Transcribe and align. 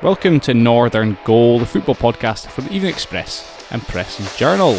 Welcome 0.00 0.38
to 0.40 0.54
Northern 0.54 1.18
Goal, 1.24 1.58
the 1.58 1.66
football 1.66 1.96
podcast 1.96 2.46
from 2.52 2.66
the 2.66 2.72
Evening 2.72 2.92
Express 2.92 3.66
and 3.72 3.82
Press 3.82 4.20
and 4.20 4.28
Journal. 4.38 4.78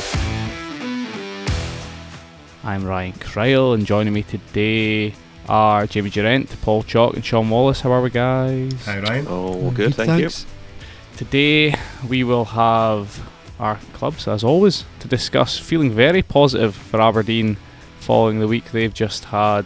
I'm 2.64 2.86
Ryan 2.86 3.12
Cryle, 3.12 3.74
and 3.74 3.86
joining 3.86 4.13
me 4.13 4.24
today 4.24 5.13
are 5.50 5.86
Jamie 5.88 6.10
Durent, 6.10 6.62
Paul 6.62 6.84
Chalk, 6.84 7.16
and 7.16 7.25
Sean 7.25 7.50
Wallace. 7.50 7.82
How 7.82 7.92
are 7.92 8.02
we, 8.02 8.11
guys? 8.11 8.86
Hi, 8.86 9.00
Ryan. 9.02 9.25
Oh, 9.28 9.71
good, 9.71 9.93
thank 9.93 10.21
you. 10.21 10.29
Today 11.18 11.75
we 12.07 12.24
will 12.24 12.46
have 12.46 13.29
our 13.60 13.75
clubs, 13.92 14.25
as 14.25 14.46
always, 14.46 14.86
to 15.01 15.10
discuss. 15.10 15.57
Feeling 15.57 15.92
very 15.92 16.21
positive 16.21 16.74
for 16.75 17.01
Aberdeen 17.01 17.57
following 18.00 18.39
the 18.39 18.47
week 18.47 18.71
they've 18.71 18.93
just 18.93 19.25
had, 19.25 19.65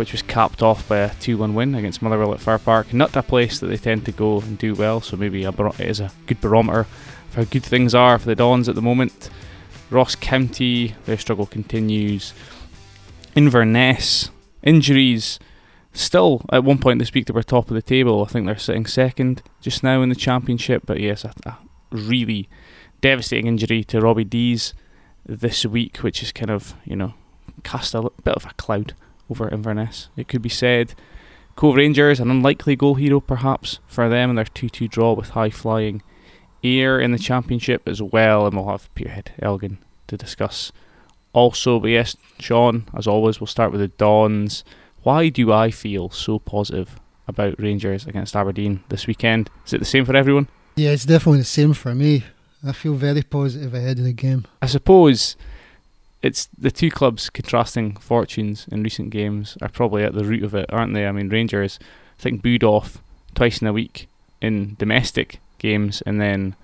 which 0.00 0.12
was 0.12 0.22
capped 0.22 0.62
off 0.62 0.88
by 0.88 0.96
a 0.96 1.14
2 1.16 1.36
1 1.36 1.52
win 1.52 1.74
against 1.74 2.00
Motherwell 2.00 2.32
at 2.32 2.40
Fir 2.40 2.56
Park. 2.56 2.94
Not 2.94 3.14
a 3.16 3.22
place 3.22 3.58
that 3.58 3.66
they 3.66 3.76
tend 3.76 4.06
to 4.06 4.12
go 4.12 4.40
and 4.40 4.56
do 4.56 4.74
well, 4.74 5.02
so 5.02 5.14
maybe 5.14 5.44
it 5.44 5.80
is 5.80 6.00
a 6.00 6.10
good 6.24 6.40
barometer 6.40 6.84
for 7.28 7.40
how 7.40 7.44
good 7.44 7.62
things 7.62 7.94
are 7.94 8.18
for 8.18 8.24
the 8.24 8.34
Dons 8.34 8.66
at 8.66 8.74
the 8.74 8.80
moment. 8.80 9.28
Ross 9.90 10.14
County, 10.14 10.94
their 11.04 11.18
struggle 11.18 11.44
continues. 11.44 12.32
Inverness, 13.36 14.30
injuries. 14.62 15.38
Still, 15.92 16.46
at 16.50 16.64
one 16.64 16.78
point 16.78 16.98
this 16.98 17.12
week, 17.12 17.26
they 17.26 17.34
were 17.34 17.42
top 17.42 17.68
of 17.68 17.74
the 17.74 17.82
table. 17.82 18.24
I 18.24 18.28
think 18.28 18.46
they're 18.46 18.56
sitting 18.56 18.86
second 18.86 19.42
just 19.60 19.82
now 19.82 20.00
in 20.00 20.08
the 20.08 20.14
championship. 20.14 20.84
But 20.86 21.00
yes, 21.00 21.26
a, 21.26 21.34
a 21.44 21.58
really 21.90 22.48
devastating 23.02 23.48
injury 23.48 23.84
to 23.84 24.00
Robbie 24.00 24.24
Deas 24.24 24.72
this 25.26 25.66
week, 25.66 25.98
which 25.98 26.22
is 26.22 26.32
kind 26.32 26.50
of, 26.50 26.72
you 26.86 26.96
know, 26.96 27.12
cast 27.64 27.94
a 27.94 28.10
bit 28.24 28.34
of 28.34 28.46
a 28.46 28.54
cloud 28.54 28.94
over 29.30 29.48
Inverness. 29.48 30.08
It 30.16 30.28
could 30.28 30.42
be 30.42 30.48
said. 30.48 30.94
Cove 31.56 31.76
Rangers, 31.76 32.20
an 32.20 32.30
unlikely 32.30 32.76
goal 32.76 32.94
hero 32.94 33.20
perhaps 33.20 33.80
for 33.86 34.08
them, 34.08 34.30
and 34.30 34.38
their 34.38 34.44
2 34.44 34.68
2 34.68 34.88
draw 34.88 35.12
with 35.12 35.30
high 35.30 35.50
flying 35.50 36.02
Ayr 36.62 37.00
in 37.00 37.12
the 37.12 37.18
championship 37.18 37.88
as 37.88 38.02
well, 38.02 38.46
and 38.46 38.56
we'll 38.56 38.68
have 38.68 38.94
Peterhead 38.94 39.32
Elgin 39.40 39.78
to 40.08 40.16
discuss 40.16 40.72
also. 41.32 41.80
But 41.80 41.88
yes, 41.88 42.16
Sean, 42.38 42.86
as 42.94 43.06
always, 43.06 43.40
we'll 43.40 43.46
start 43.46 43.72
with 43.72 43.80
the 43.80 43.88
Dons. 43.88 44.64
Why 45.02 45.28
do 45.28 45.52
I 45.52 45.70
feel 45.70 46.10
so 46.10 46.38
positive 46.38 47.00
about 47.26 47.58
Rangers 47.58 48.06
against 48.06 48.36
Aberdeen 48.36 48.82
this 48.88 49.06
weekend? 49.06 49.50
Is 49.66 49.72
it 49.72 49.78
the 49.78 49.84
same 49.84 50.04
for 50.04 50.16
everyone? 50.16 50.48
Yeah, 50.76 50.90
it's 50.90 51.06
definitely 51.06 51.40
the 51.40 51.44
same 51.44 51.72
for 51.72 51.94
me. 51.94 52.24
I 52.62 52.72
feel 52.72 52.94
very 52.94 53.22
positive 53.22 53.72
ahead 53.72 53.98
of 53.98 54.04
the 54.04 54.12
game. 54.12 54.46
I 54.60 54.66
suppose 54.66 55.36
it's 56.22 56.48
the 56.58 56.70
two 56.70 56.90
clubs 56.90 57.30
contrasting 57.30 57.96
fortunes 57.96 58.66
in 58.70 58.82
recent 58.82 59.10
games 59.10 59.56
are 59.62 59.68
probably 59.68 60.02
at 60.04 60.14
the 60.14 60.24
root 60.24 60.42
of 60.42 60.54
it, 60.54 60.66
aren't 60.70 60.94
they? 60.94 61.06
I 61.06 61.12
mean, 61.12 61.28
Rangers, 61.28 61.78
I 62.18 62.22
think, 62.22 62.42
booed 62.42 62.64
off 62.64 63.02
twice 63.34 63.60
in 63.60 63.66
a 63.66 63.72
week 63.72 64.08
in 64.40 64.76
domestic 64.78 65.40
games, 65.58 66.02
and 66.02 66.20
then 66.20 66.56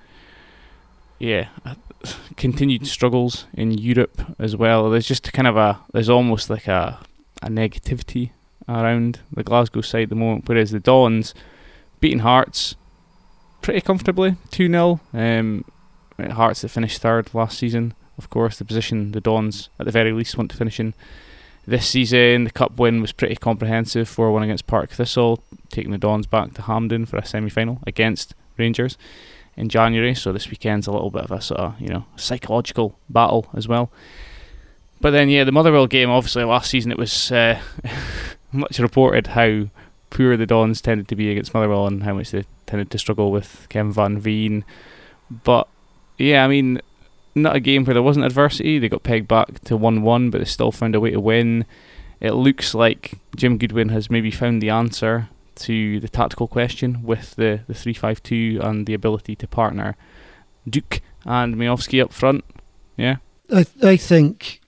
yeah, 1.18 1.48
continued 2.36 2.86
struggles 2.86 3.46
in 3.54 3.72
Europe 3.72 4.34
as 4.38 4.56
well. 4.56 4.90
There's 4.90 5.08
just 5.08 5.32
kind 5.32 5.48
of 5.48 5.56
a 5.56 5.80
there's 5.92 6.10
almost 6.10 6.50
like 6.50 6.68
a 6.68 6.98
a 7.42 7.48
negativity 7.48 8.30
around 8.68 9.20
the 9.32 9.44
Glasgow 9.44 9.80
side 9.80 10.04
at 10.04 10.08
the 10.10 10.14
moment, 10.16 10.48
whereas 10.48 10.70
the 10.70 10.80
Dons 10.80 11.34
beating 12.00 12.20
Hearts 12.20 12.74
pretty 13.62 13.80
comfortably, 13.80 14.36
two 14.50 14.68
0 14.68 15.00
um, 15.12 15.64
Hearts 16.18 16.62
that 16.62 16.68
finished 16.68 17.00
third 17.00 17.34
last 17.34 17.58
season. 17.58 17.94
Of 18.19 18.31
course, 18.31 18.59
the 18.59 18.64
position 18.64 19.12
the 19.12 19.20
Dons 19.20 19.69
at 19.78 19.86
the 19.86 19.92
very 19.92 20.12
least 20.12 20.36
want 20.36 20.50
to 20.50 20.56
finish 20.56 20.81
in 20.81 20.95
this 21.67 21.86
season. 21.86 22.45
The 22.45 22.50
cup 22.50 22.78
win 22.78 23.00
was 23.00 23.12
pretty 23.12 23.36
comprehensive, 23.36 24.09
4 24.09 24.33
1 24.33 24.42
against 24.42 24.67
Partick 24.67 24.92
Thistle, 24.92 25.42
taking 25.70 25.92
the 25.92 25.98
Dons 25.98 26.27
back 26.27 26.55
to 26.55 26.62
Hampden 26.62 27.06
for 27.06 27.19
a 27.19 27.27
semi 27.27 27.50
final 27.50 27.81
against 27.87 28.34
Rangers 28.56 28.97
in 29.56 29.69
January. 29.69 30.14
So 30.14 30.33
this 30.33 30.50
weekend's 30.50 30.87
a 30.87 30.92
little 30.92 31.11
bit 31.11 31.25
of 31.25 31.33
a 31.33 31.41
sort 31.41 31.61
of 31.61 31.81
you 31.81 31.88
know 31.88 32.05
psychological 32.16 32.99
battle 33.09 33.47
as 33.55 33.69
well. 33.69 33.91
But 35.00 35.10
then 35.10 35.28
yeah, 35.28 35.44
the 35.44 35.53
Motherwell 35.53 35.87
game. 35.87 36.10
Obviously, 36.10 36.44
last 36.44 36.71
season 36.71 36.93
it 36.93 36.99
was 36.99 37.31
uh, 37.32 37.60
much 38.53 38.78
reported 38.78 39.28
how 39.28 39.66
poor 40.10 40.37
the 40.37 40.47
Dons 40.47 40.81
tended 40.81 41.09
to 41.09 41.16
be 41.16 41.31
against 41.31 41.53
Motherwell 41.53 41.87
and 41.87 42.03
how 42.03 42.15
much 42.15 42.31
they 42.31 42.44
tended 42.66 42.91
to 42.91 42.99
struggle 42.99 43.31
with 43.31 43.66
Kevin 43.69 43.93
Van 43.93 44.19
Veen. 44.19 44.65
But 45.31 45.69
yeah, 46.16 46.44
I 46.44 46.49
mean, 46.49 46.81
not 47.36 47.56
a 47.56 47.60
game 47.60 47.84
where 47.84 47.94
there 47.94 48.02
wasn't 48.02 48.26
adversity. 48.26 48.78
They 48.78 48.88
got 48.88 49.02
pegged 49.02 49.28
back 49.28 49.60
to 49.64 49.76
one-one, 49.76 50.30
but 50.30 50.38
they 50.38 50.44
still 50.44 50.72
found 50.72 50.94
a 50.94 51.00
way 51.00 51.10
to 51.10 51.20
win. 51.20 51.64
It 52.20 52.32
looks 52.32 52.74
like 52.74 53.19
Jim 53.36 53.58
Goodwin 53.58 53.91
has 53.91 54.10
maybe 54.10 54.30
found 54.30 54.62
the 54.62 54.70
answer 54.70 55.28
to 55.56 56.00
the 56.00 56.08
tactical 56.08 56.48
question 56.48 57.02
with 57.02 57.34
the, 57.36 57.60
the 57.66 57.75
352 57.75 58.60
and 58.62 58.86
the 58.86 58.94
ability 58.94 59.36
to 59.36 59.46
partner 59.46 59.96
Duke 60.69 61.00
and 61.25 61.56
Miovski 61.56 62.02
up 62.02 62.12
front. 62.12 62.44
Yeah? 62.96 63.16
I, 63.52 63.66
I 63.82 63.96
think 63.96 64.60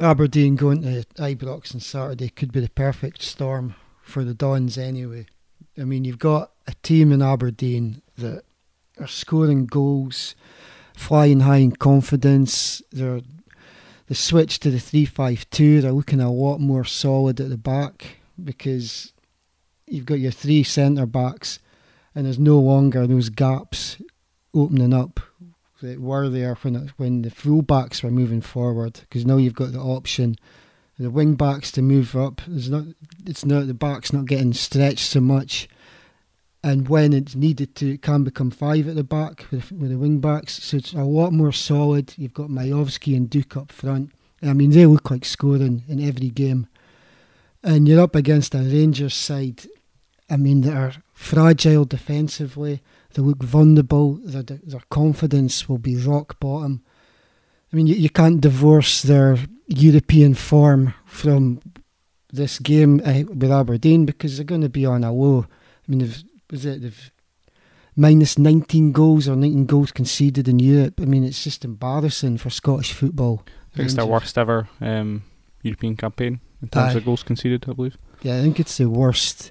Aberdeen 0.00 0.56
going 0.56 0.82
to 0.82 1.04
Ibrox 1.16 1.74
on 1.74 1.80
Saturday 1.80 2.28
could 2.28 2.52
be 2.52 2.60
the 2.60 2.70
perfect 2.70 3.22
storm 3.22 3.74
for 4.02 4.24
the 4.24 4.34
Dons 4.34 4.78
anyway. 4.78 5.26
I 5.78 5.84
mean, 5.84 6.04
you've 6.04 6.18
got 6.18 6.52
a 6.66 6.74
team 6.82 7.12
in 7.12 7.22
Aberdeen 7.22 8.02
that 8.18 8.44
are 8.98 9.06
scoring 9.06 9.66
goals, 9.66 10.34
flying 10.94 11.40
high 11.40 11.58
in 11.58 11.72
confidence. 11.72 12.82
They're 12.92 13.20
the 14.12 14.16
switch 14.16 14.60
to 14.60 14.70
the 14.70 14.78
352, 14.78 15.80
they're 15.80 15.90
looking 15.90 16.20
a 16.20 16.30
lot 16.30 16.58
more 16.58 16.84
solid 16.84 17.40
at 17.40 17.48
the 17.48 17.56
back 17.56 18.18
because 18.44 19.14
you've 19.86 20.04
got 20.04 20.18
your 20.18 20.30
three 20.30 20.62
centre 20.62 21.06
backs, 21.06 21.58
and 22.14 22.26
there's 22.26 22.38
no 22.38 22.58
longer 22.58 23.06
those 23.06 23.30
gaps 23.30 23.96
opening 24.54 24.92
up 24.92 25.18
that 25.80 25.98
were 25.98 26.28
there 26.28 26.56
when 26.56 26.76
it, 26.76 26.90
when 26.98 27.22
the 27.22 27.30
full 27.30 27.62
backs 27.62 28.02
were 28.02 28.10
moving 28.10 28.42
forward. 28.42 29.00
Because 29.00 29.24
now 29.24 29.38
you've 29.38 29.54
got 29.54 29.72
the 29.72 29.80
option, 29.80 30.36
the 30.98 31.10
wing 31.10 31.34
backs 31.34 31.72
to 31.72 31.80
move 31.80 32.14
up. 32.14 32.42
There's 32.46 32.68
not, 32.68 32.84
it's 33.24 33.46
not 33.46 33.66
the 33.66 33.72
backs 33.72 34.12
not 34.12 34.26
getting 34.26 34.52
stretched 34.52 35.10
so 35.10 35.20
much, 35.20 35.68
and 36.62 36.88
when 36.88 37.12
it's 37.12 37.34
needed 37.34 37.74
to, 37.76 37.94
it 37.94 38.02
can 38.02 38.24
become 38.24 38.50
five 38.50 38.86
at 38.88 38.94
the 38.94 39.04
back 39.04 39.46
with, 39.50 39.72
with 39.72 39.90
the 39.90 39.98
wing 39.98 40.20
backs. 40.20 40.62
So 40.62 40.76
it's 40.76 40.92
a 40.92 41.02
lot 41.02 41.32
more 41.32 41.52
solid. 41.52 42.14
You've 42.16 42.34
got 42.34 42.50
Miovski 42.50 43.16
and 43.16 43.28
Duke 43.28 43.56
up 43.56 43.72
front. 43.72 44.12
I 44.42 44.52
mean, 44.52 44.70
they 44.70 44.86
look 44.86 45.10
like 45.10 45.24
scoring 45.24 45.84
in 45.88 46.00
every 46.00 46.30
game. 46.30 46.66
And 47.62 47.88
you're 47.88 48.00
up 48.00 48.14
against 48.14 48.54
a 48.54 48.58
Rangers 48.58 49.14
side 49.14 49.66
I 50.32 50.38
mean, 50.38 50.62
they 50.62 50.72
are 50.72 50.94
fragile 51.12 51.84
defensively. 51.84 52.82
They 53.12 53.20
look 53.20 53.42
vulnerable. 53.42 54.14
Their, 54.24 54.42
their 54.42 54.80
confidence 54.88 55.68
will 55.68 55.76
be 55.76 55.96
rock 55.96 56.40
bottom. 56.40 56.82
I 57.70 57.76
mean, 57.76 57.86
you, 57.86 57.94
you 57.94 58.08
can't 58.08 58.40
divorce 58.40 59.02
their 59.02 59.36
European 59.66 60.32
form 60.32 60.94
from 61.04 61.60
this 62.32 62.58
game 62.58 63.02
uh, 63.04 63.24
with 63.28 63.52
Aberdeen 63.52 64.06
because 64.06 64.36
they're 64.36 64.46
going 64.46 64.62
to 64.62 64.70
be 64.70 64.86
on 64.86 65.04
a 65.04 65.12
low. 65.12 65.46
I 65.46 65.90
mean, 65.90 65.98
they've, 65.98 66.24
was 66.52 66.64
it 66.64 66.82
they've 66.82 67.10
minus 67.96 68.38
19 68.38 68.92
goals 68.92 69.28
or 69.28 69.36
19 69.36 69.66
goals 69.66 69.92
conceded 69.92 70.48
in 70.48 70.58
Europe. 70.58 71.00
I 71.00 71.04
mean, 71.04 71.24
it's 71.24 71.42
just 71.44 71.64
embarrassing 71.64 72.38
for 72.38 72.50
Scottish 72.50 72.92
football. 72.92 73.42
I 73.72 73.76
think 73.76 73.86
it's 73.86 73.94
their 73.94 74.06
worst 74.06 74.38
ever 74.38 74.68
um, 74.80 75.24
European 75.62 75.96
campaign 75.96 76.40
in 76.60 76.68
terms 76.68 76.94
Aye. 76.94 76.98
of 76.98 77.04
goals 77.04 77.22
conceded, 77.22 77.64
I 77.68 77.72
believe. 77.72 77.96
Yeah, 78.22 78.38
I 78.38 78.42
think 78.42 78.60
it's 78.60 78.76
the 78.76 78.88
worst 78.88 79.50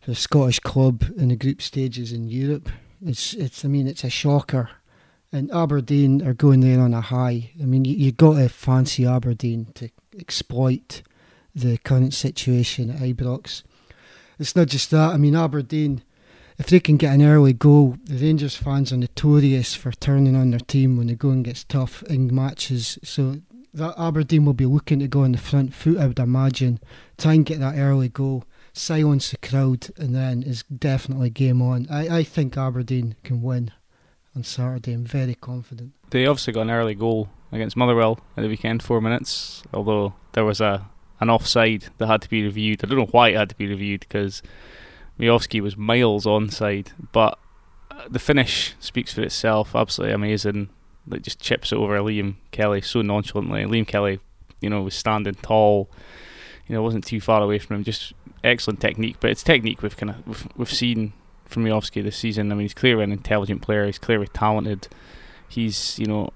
for 0.00 0.12
a 0.12 0.14
Scottish 0.14 0.60
club 0.60 1.04
in 1.16 1.28
the 1.28 1.36
group 1.36 1.60
stages 1.62 2.12
in 2.12 2.28
Europe. 2.28 2.68
It's 3.04 3.34
it's 3.34 3.64
I 3.64 3.68
mean 3.68 3.86
it's 3.86 4.04
a 4.04 4.10
shocker, 4.10 4.70
and 5.32 5.50
Aberdeen 5.52 6.26
are 6.26 6.34
going 6.34 6.60
there 6.60 6.80
on 6.80 6.94
a 6.94 7.00
high. 7.00 7.50
I 7.60 7.64
mean 7.64 7.84
you 7.84 7.94
you 7.94 8.12
got 8.12 8.34
to 8.34 8.48
fancy 8.48 9.06
Aberdeen 9.06 9.68
to 9.74 9.90
exploit 10.18 11.02
the 11.54 11.78
current 11.78 12.14
situation 12.14 12.90
at 12.90 13.00
Ibrox. 13.00 13.62
It's 14.38 14.54
not 14.54 14.68
just 14.68 14.90
that. 14.90 15.10
I 15.10 15.16
mean 15.16 15.34
Aberdeen, 15.36 16.02
if 16.58 16.66
they 16.66 16.80
can 16.80 16.96
get 16.96 17.14
an 17.14 17.22
early 17.22 17.52
goal, 17.52 17.96
the 18.04 18.16
Rangers 18.16 18.56
fans 18.56 18.92
are 18.92 18.96
notorious 18.96 19.74
for 19.74 19.92
turning 19.92 20.36
on 20.36 20.50
their 20.50 20.60
team 20.60 20.96
when 20.96 21.06
the 21.06 21.14
going 21.14 21.44
gets 21.44 21.64
tough 21.64 22.02
in 22.04 22.34
matches. 22.34 22.98
So 23.02 23.40
that 23.74 23.94
Aberdeen 23.96 24.44
will 24.44 24.54
be 24.54 24.66
looking 24.66 24.98
to 24.98 25.08
go 25.08 25.22
on 25.22 25.32
the 25.32 25.38
front 25.38 25.72
foot, 25.72 25.98
I 25.98 26.06
would 26.06 26.18
imagine, 26.18 26.80
try 27.16 27.34
and 27.34 27.46
get 27.46 27.60
that 27.60 27.78
early 27.78 28.08
goal 28.08 28.44
silence 28.78 29.30
the 29.30 29.36
crowd, 29.38 29.88
and 29.96 30.14
then 30.14 30.42
is 30.42 30.62
definitely 30.64 31.30
game 31.30 31.60
on. 31.60 31.86
I, 31.90 32.18
I 32.18 32.22
think 32.22 32.56
Aberdeen 32.56 33.16
can 33.24 33.42
win 33.42 33.72
on 34.34 34.44
Saturday. 34.44 34.92
I'm 34.92 35.04
very 35.04 35.34
confident. 35.34 35.92
They 36.10 36.26
obviously 36.26 36.52
got 36.52 36.62
an 36.62 36.70
early 36.70 36.94
goal 36.94 37.28
against 37.52 37.76
Motherwell 37.76 38.20
at 38.36 38.42
the 38.42 38.48
weekend, 38.48 38.82
four 38.82 39.00
minutes, 39.00 39.62
although 39.74 40.14
there 40.32 40.44
was 40.44 40.60
a 40.60 40.88
an 41.20 41.30
offside 41.30 41.86
that 41.98 42.06
had 42.06 42.22
to 42.22 42.30
be 42.30 42.44
reviewed. 42.44 42.80
I 42.84 42.86
don't 42.86 42.98
know 42.98 43.06
why 43.06 43.30
it 43.30 43.36
had 43.36 43.48
to 43.48 43.56
be 43.56 43.66
reviewed 43.66 44.00
because 44.00 44.40
Miovski 45.18 45.60
was 45.60 45.76
miles 45.76 46.26
onside, 46.26 46.88
but 47.12 47.38
uh, 47.90 48.08
the 48.08 48.18
finish 48.18 48.74
speaks 48.78 49.12
for 49.12 49.22
itself. 49.22 49.74
Absolutely 49.74 50.14
amazing. 50.14 50.68
Like 51.06 51.22
just 51.22 51.40
chips 51.40 51.72
it 51.72 51.76
over 51.76 51.98
Liam 51.98 52.36
Kelly 52.50 52.80
so 52.80 53.02
nonchalantly. 53.02 53.64
Liam 53.64 53.86
Kelly, 53.86 54.20
you 54.60 54.70
know, 54.70 54.82
was 54.82 54.94
standing 54.94 55.34
tall. 55.34 55.90
You 56.66 56.74
know, 56.74 56.82
wasn't 56.82 57.06
too 57.06 57.20
far 57.20 57.42
away 57.42 57.58
from 57.58 57.76
him. 57.76 57.84
Just 57.84 58.12
excellent 58.44 58.80
technique, 58.80 59.16
but 59.20 59.30
it's 59.30 59.42
technique 59.42 59.82
we've 59.82 59.96
kind 59.96 60.10
of 60.10 60.26
we've, 60.26 60.48
we've 60.56 60.72
seen 60.72 61.14
from 61.46 61.64
Miovski 61.64 62.02
this 62.02 62.16
season. 62.16 62.52
I 62.52 62.54
mean, 62.54 62.62
he's 62.62 62.74
clearly 62.74 63.04
an 63.04 63.12
intelligent 63.12 63.62
player. 63.62 63.86
He's 63.86 63.98
clearly 63.98 64.28
talented. 64.28 64.88
He's, 65.48 65.98
you 65.98 66.06
know, 66.06 66.30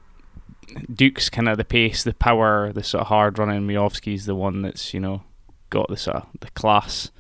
Duke's 0.93 1.29
kind 1.29 1.49
of 1.49 1.59
the 1.59 1.65
pace, 1.65 2.03
the 2.03 2.15
power, 2.15 2.73
the 2.73 2.83
sort 2.83 3.03
of 3.03 3.09
hard 3.09 3.39
running. 3.39 3.67
Miovski's 3.67 4.25
the 4.25 4.35
one 4.35 4.63
that's, 4.63 4.95
you 4.95 5.01
know, 5.01 5.23
got 5.69 5.89
the 5.89 5.99
sort 5.99 6.17
of 6.17 6.27
the 6.41 6.51
class 6.51 7.11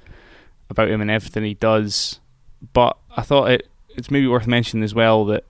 about 0.73 0.91
him 0.91 1.01
and 1.01 1.11
everything 1.11 1.45
he 1.45 1.55
does. 1.55 2.21
But 2.73 2.97
I 3.17 3.23
thought 3.23 3.51
it 3.51 3.69
it's 3.97 4.11
maybe 4.11 4.27
worth 4.27 4.47
mentioning 4.47 4.85
as 4.85 4.95
well 4.95 5.25
that 5.27 5.45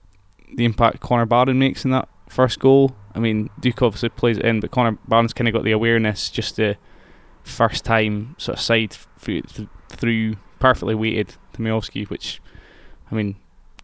the 0.53 0.65
impact 0.65 0.99
Connor 0.99 1.25
Barron 1.25 1.59
makes 1.59 1.85
in 1.85 1.91
that 1.91 2.09
first 2.29 2.59
goal. 2.59 2.95
I 3.15 3.19
mean, 3.19 3.49
Duke 3.59 3.81
obviously 3.81 4.09
plays 4.09 4.37
it 4.37 4.45
in, 4.45 4.59
but 4.59 4.71
Connor 4.71 4.97
Barron's 5.07 5.33
kind 5.33 5.47
of 5.47 5.53
got 5.53 5.63
the 5.63 5.71
awareness 5.71 6.29
just 6.29 6.57
the 6.57 6.77
first 7.43 7.83
time 7.83 8.35
sort 8.37 8.57
of 8.57 8.63
side 8.63 8.95
through 9.19 10.35
perfectly 10.59 10.95
weighted 10.95 11.35
to 11.53 11.59
Miovski, 11.59 12.09
which 12.09 12.41
I 13.11 13.15
mean 13.15 13.35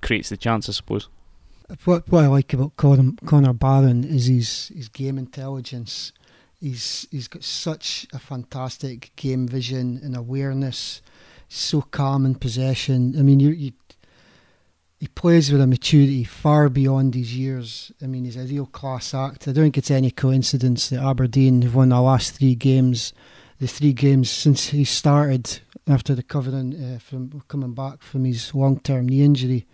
creates 0.01 0.30
the 0.30 0.38
chance, 0.38 0.69
I 0.69 0.74
suppose. 0.74 1.09
What 1.86 2.09
what 2.09 2.24
I 2.24 2.27
like 2.27 2.53
about 2.53 2.77
Connor, 2.77 3.12
Connor 3.25 3.53
Barron 3.53 4.03
is 4.03 4.25
his 4.25 4.71
his 4.75 4.89
game 4.89 5.18
intelligence. 5.18 6.12
He's 6.59 7.07
he's 7.12 7.27
got 7.27 7.44
such 7.44 8.07
a 8.12 8.19
fantastic 8.19 9.12
game 9.15 9.47
vision 9.47 10.00
and 10.03 10.15
awareness. 10.15 11.01
So 11.50 11.81
calm 11.81 12.25
in 12.25 12.36
possession. 12.36 13.16
I 13.18 13.24
mean, 13.24 13.40
you, 13.40 13.50
you 13.50 13.72
he 15.00 15.07
plays 15.07 15.50
with 15.51 15.62
a 15.62 15.68
maturity 15.68 16.25
far 16.25 16.68
beyond 16.68 17.16
his 17.16 17.36
years. 17.36 17.92
I 18.04 18.07
mean, 18.07 18.25
he's 18.25 18.36
a 18.36 18.42
real 18.42 18.66
class 18.66 19.13
act. 19.13 19.48
I 19.48 19.54
don't 19.54 19.63
think 19.63 19.78
it's 19.78 19.92
any 19.92 20.12
coincidence 20.12 20.90
that 20.90 21.01
Aberdeen 21.01 21.62
have 21.62 21.74
won 21.74 21.90
the 21.90 22.01
last 22.01 22.36
three 22.36 22.54
games, 22.54 23.13
the 23.60 23.68
three 23.68 23.94
games 23.94 24.30
since 24.30 24.68
he 24.68 24.84
started 24.84 25.62
after 25.88 26.13
recovering 26.13 26.75
uh, 26.75 27.00
from 27.00 27.42
coming 27.48 27.74
back 27.74 28.01
from 28.01 28.25
his 28.25 28.54
long-term 28.54 29.07
knee 29.07 29.24
injury. 29.24 29.66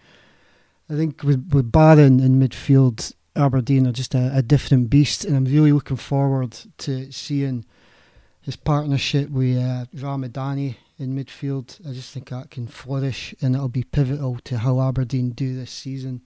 I 0.92 0.94
think 0.94 1.24
with, 1.24 1.50
with 1.52 1.72
Barron 1.72 2.20
in 2.20 2.40
midfield, 2.40 3.12
Aberdeen 3.36 3.88
are 3.88 3.92
just 3.92 4.14
a, 4.14 4.32
a 4.32 4.44
different 4.44 4.92
beast, 4.92 5.26
and 5.26 5.36
I'm 5.36 5.46
really 5.46 5.72
looking 5.72 5.98
forward 5.98 6.56
to 6.78 7.12
seeing 7.12 7.66
his 8.42 8.56
partnership 8.56 9.32
with 9.32 9.58
uh, 9.58 9.86
Ramadani 9.96 10.76
in 10.98 11.16
midfield. 11.16 11.80
I 11.88 11.94
just 11.94 12.12
think 12.14 12.30
that 12.30 12.52
can 12.52 12.68
flourish 12.68 13.36
and 13.42 13.56
it'll 13.56 13.70
be 13.70 13.84
pivotal 13.84 14.40
to 14.46 14.60
how 14.60 14.82
Aberdeen 14.82 15.32
do 15.32 15.56
this 15.56 15.72
season. 15.72 16.22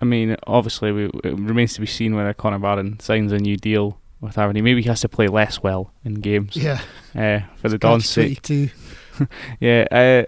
I 0.00 0.04
mean, 0.04 0.36
obviously, 0.46 0.90
we, 0.90 1.04
it 1.22 1.38
remains 1.38 1.74
to 1.74 1.80
be 1.80 1.86
seen 1.86 2.14
whether 2.14 2.34
Connor 2.34 2.58
Barron 2.58 2.98
signs 2.98 3.30
a 3.30 3.38
new 3.38 3.56
deal 3.56 3.98
with 4.20 4.36
Aberdeen. 4.36 4.64
Maybe 4.64 4.82
he 4.82 4.88
has 4.88 5.00
to 5.02 5.08
play 5.08 5.28
less 5.28 5.62
well 5.62 5.92
in 6.04 6.14
games. 6.14 6.56
Yeah. 6.56 6.80
Uh, 7.14 7.40
for 7.56 7.68
the 7.68 7.78
Don's 7.78 8.08
sake. 8.08 8.42
Too. 8.42 8.70
yeah. 9.60 9.86
Uh, 9.90 10.24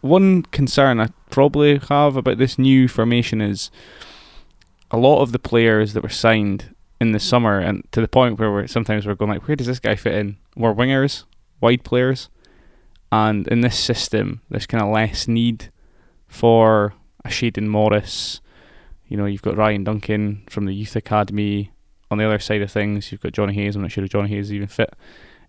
one 0.00 0.42
concern 0.42 1.00
I 1.00 1.08
probably 1.30 1.78
have 1.88 2.16
about 2.16 2.38
this 2.38 2.58
new 2.58 2.88
formation 2.88 3.40
is 3.40 3.70
a 4.90 4.96
lot 4.96 5.22
of 5.22 5.32
the 5.32 5.38
players 5.38 5.92
that 5.92 6.02
were 6.02 6.08
signed 6.08 6.74
in 7.00 7.12
the 7.12 7.20
summer, 7.20 7.58
and 7.58 7.84
to 7.92 8.00
the 8.00 8.08
point 8.08 8.38
where 8.38 8.50
we're 8.50 8.66
sometimes 8.66 9.06
we're 9.06 9.14
going 9.14 9.30
like, 9.30 9.46
where 9.46 9.56
does 9.56 9.66
this 9.66 9.80
guy 9.80 9.96
fit 9.96 10.14
in? 10.14 10.36
Were 10.56 10.74
wingers, 10.74 11.24
wide 11.60 11.84
players, 11.84 12.28
and 13.12 13.46
in 13.48 13.60
this 13.60 13.78
system, 13.78 14.40
there's 14.48 14.66
kind 14.66 14.82
of 14.82 14.88
less 14.88 15.28
need 15.28 15.70
for 16.26 16.94
a 17.26 17.28
Shayden 17.28 17.68
Morris. 17.68 18.40
You 19.06 19.18
know, 19.18 19.26
you've 19.26 19.42
got 19.42 19.56
Ryan 19.56 19.84
Duncan 19.84 20.42
from 20.48 20.64
the 20.64 20.74
youth 20.74 20.96
academy. 20.96 21.70
On 22.10 22.16
the 22.16 22.24
other 22.24 22.38
side 22.38 22.62
of 22.62 22.72
things, 22.72 23.12
you've 23.12 23.20
got 23.20 23.32
Johnny 23.32 23.52
Hayes. 23.52 23.76
I'm 23.76 23.82
not 23.82 23.92
sure 23.92 24.02
if 24.02 24.10
Johnny 24.10 24.30
Hayes 24.30 24.46
is 24.46 24.54
even 24.54 24.66
fit 24.66 24.94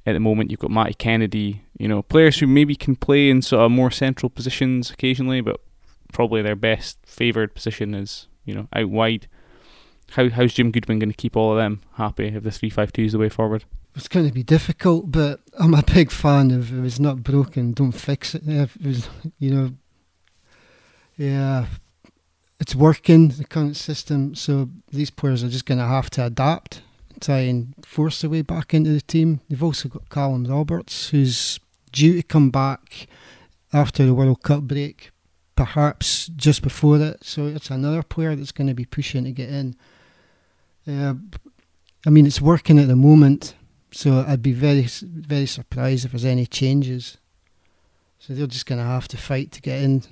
at 0.06 0.12
the 0.12 0.20
moment. 0.20 0.52
You've 0.52 0.60
got 0.60 0.72
Matty 0.72 0.94
Kennedy. 0.94 1.62
You 1.80 1.88
know, 1.88 2.02
players 2.02 2.38
who 2.38 2.48
maybe 2.48 2.76
can 2.76 2.98
play 2.98 3.30
in 3.30 3.42
sort 3.42 3.64
of 3.64 3.72
more 3.72 3.92
central 3.92 4.30
positions 4.30 4.92
occasionally, 4.92 5.40
but 5.40 5.62
probably 6.12 6.42
their 6.42 6.58
best 6.58 6.98
favoured 7.06 7.56
position 7.56 7.94
is 7.94 8.28
you 8.44 8.54
know 8.54 8.68
out 8.74 8.90
wide. 8.90 9.28
How 10.14 10.30
how's 10.30 10.54
Jim 10.54 10.72
Goodwin 10.72 11.00
going 11.00 11.12
to 11.12 11.16
keep 11.16 11.36
all 11.36 11.52
of 11.52 11.58
them 11.58 11.82
happy 11.94 12.28
if 12.28 12.44
the 12.44 12.52
three 12.52 12.70
five 12.70 12.94
two 12.94 13.04
is 13.04 13.12
the 13.14 13.20
way 13.20 13.30
forward? 13.30 13.66
it's 13.96 14.08
going 14.08 14.28
to 14.28 14.34
be 14.34 14.44
difficult, 14.44 15.12
but 15.12 15.40
I'm 15.60 15.74
a 15.74 15.84
big 15.84 16.12
fan 16.12 16.52
of 16.52 16.78
if 16.78 16.86
it's 16.86 17.00
not 17.00 17.24
broken, 17.24 17.74
don't 17.74 17.92
fix 17.92 18.34
it. 18.36 18.44
If 18.46 18.76
it 18.78 18.86
was, 18.86 19.10
you 19.38 19.52
know, 19.52 19.72
yeah, 21.16 21.68
it's 22.60 22.76
working 22.76 23.30
the 23.30 23.46
current 23.46 23.78
system, 23.78 24.36
so 24.36 24.70
these 24.92 25.12
players 25.12 25.44
are 25.44 25.50
just 25.50 25.66
going 25.66 25.78
to 25.78 25.86
have 25.86 26.10
to 26.12 26.26
adapt, 26.26 26.82
try 27.22 27.40
and 27.40 27.74
force 27.86 28.22
their 28.22 28.30
way 28.30 28.42
back 28.42 28.74
into 28.74 28.92
the 28.92 29.02
team. 29.02 29.42
You've 29.48 29.64
also 29.64 29.90
got 29.90 30.10
Callum 30.10 30.46
Roberts, 30.46 31.10
who's 31.10 31.60
due 31.92 32.16
to 32.16 32.24
come 32.24 32.50
back 32.50 33.08
after 33.72 34.06
the 34.06 34.16
World 34.16 34.42
Cup 34.42 34.64
break, 34.64 35.12
perhaps 35.56 36.28
just 36.36 36.64
before 36.64 37.00
it. 37.00 37.24
So 37.24 37.46
it's 37.46 37.70
another 37.70 38.02
player 38.02 38.36
that's 38.36 38.52
going 38.52 38.68
to 38.68 38.74
be 38.74 38.86
pushing 38.86 39.26
to 39.26 39.32
get 39.32 39.50
in. 39.50 39.76
Uh, 40.88 41.16
I 42.06 42.10
mean, 42.10 42.26
it's 42.26 42.42
working 42.42 42.78
at 42.80 42.88
the 42.88 42.96
moment 42.96 43.56
so 43.94 44.26
I'd 44.28 44.42
be 44.42 44.54
very, 44.54 44.88
very 45.02 45.46
surprised 45.46 46.06
if 46.06 46.12
there's 46.12 46.26
any 46.26 46.48
changes. 46.48 47.18
So 48.18 48.34
they're 48.34 48.48
just 48.48 48.66
going 48.66 48.80
to 48.80 48.86
have 48.86 49.08
to 49.10 49.18
fight 49.18 49.52
to 49.52 49.62
get 49.62 49.82
in. 49.82 50.04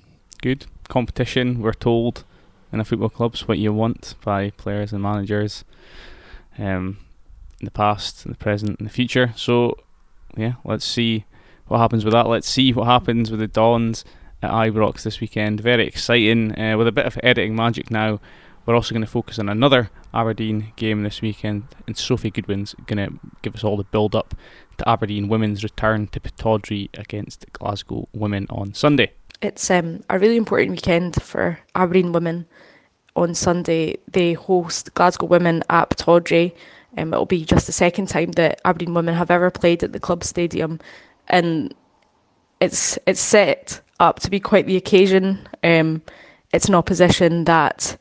Good 0.41 0.67
competition. 0.87 1.61
We're 1.61 1.73
told 1.73 2.23
in 2.71 2.79
a 2.79 2.85
football 2.85 3.09
club's 3.09 3.47
what 3.47 3.57
you 3.57 3.73
want 3.73 4.13
by 4.23 4.51
players 4.51 4.93
and 4.93 5.01
managers. 5.01 5.65
Um, 6.59 6.99
in 7.59 7.65
the 7.65 7.71
past, 7.71 8.25
in 8.25 8.31
the 8.31 8.37
present, 8.37 8.79
in 8.79 8.85
the 8.85 8.91
future. 8.91 9.33
So, 9.35 9.77
yeah, 10.37 10.53
let's 10.63 10.85
see 10.85 11.25
what 11.67 11.79
happens 11.79 12.05
with 12.05 12.13
that. 12.13 12.27
Let's 12.27 12.49
see 12.49 12.73
what 12.73 12.85
happens 12.85 13.31
with 13.31 13.39
the 13.39 13.47
Dons 13.47 14.05
at 14.43 14.51
Ibrox 14.51 15.01
this 15.01 15.19
weekend. 15.21 15.59
Very 15.59 15.87
exciting. 15.87 16.59
Uh, 16.59 16.77
with 16.77 16.87
a 16.87 16.91
bit 16.91 17.05
of 17.05 17.17
editing 17.23 17.55
magic 17.55 17.89
now, 17.89 18.19
we're 18.65 18.75
also 18.75 18.93
going 18.93 19.05
to 19.05 19.09
focus 19.09 19.39
on 19.39 19.49
another 19.49 19.89
Aberdeen 20.13 20.73
game 20.75 21.03
this 21.03 21.21
weekend, 21.21 21.63
and 21.87 21.97
Sophie 21.97 22.31
Goodwin's 22.31 22.75
going 22.85 22.97
to 22.97 23.19
give 23.41 23.55
us 23.55 23.63
all 23.63 23.77
the 23.77 23.83
build 23.85 24.15
up 24.15 24.35
to 24.77 24.89
Aberdeen 24.89 25.27
women's 25.27 25.63
return 25.63 26.07
to 26.07 26.19
Pittodrie 26.19 26.89
against 26.97 27.45
Glasgow 27.53 28.07
women 28.13 28.47
on 28.49 28.73
Sunday. 28.73 29.11
It's 29.41 29.71
um, 29.71 30.03
a 30.09 30.19
really 30.19 30.37
important 30.37 30.71
weekend 30.71 31.21
for 31.21 31.59
Aberdeen 31.75 32.11
women. 32.11 32.45
On 33.15 33.33
Sunday, 33.33 33.97
they 34.09 34.33
host 34.33 34.93
Glasgow 34.93 35.25
women 35.25 35.63
at 35.69 35.89
Pittodrie. 35.89 36.53
Um, 36.97 37.13
it'll 37.13 37.25
be 37.25 37.43
just 37.43 37.65
the 37.65 37.71
second 37.73 38.07
time 38.07 38.31
that 38.33 38.61
Aberdeen 38.65 38.93
women 38.93 39.15
have 39.15 39.31
ever 39.31 39.49
played 39.49 39.83
at 39.83 39.93
the 39.93 39.99
club 39.99 40.23
stadium, 40.23 40.79
and 41.27 41.73
it's 42.59 42.99
it's 43.07 43.19
set 43.19 43.81
up 43.99 44.19
to 44.19 44.29
be 44.29 44.39
quite 44.39 44.65
the 44.65 44.77
occasion. 44.77 45.47
Um, 45.63 46.01
it's 46.53 46.67
an 46.67 46.75
opposition 46.75 47.45
that 47.45 47.97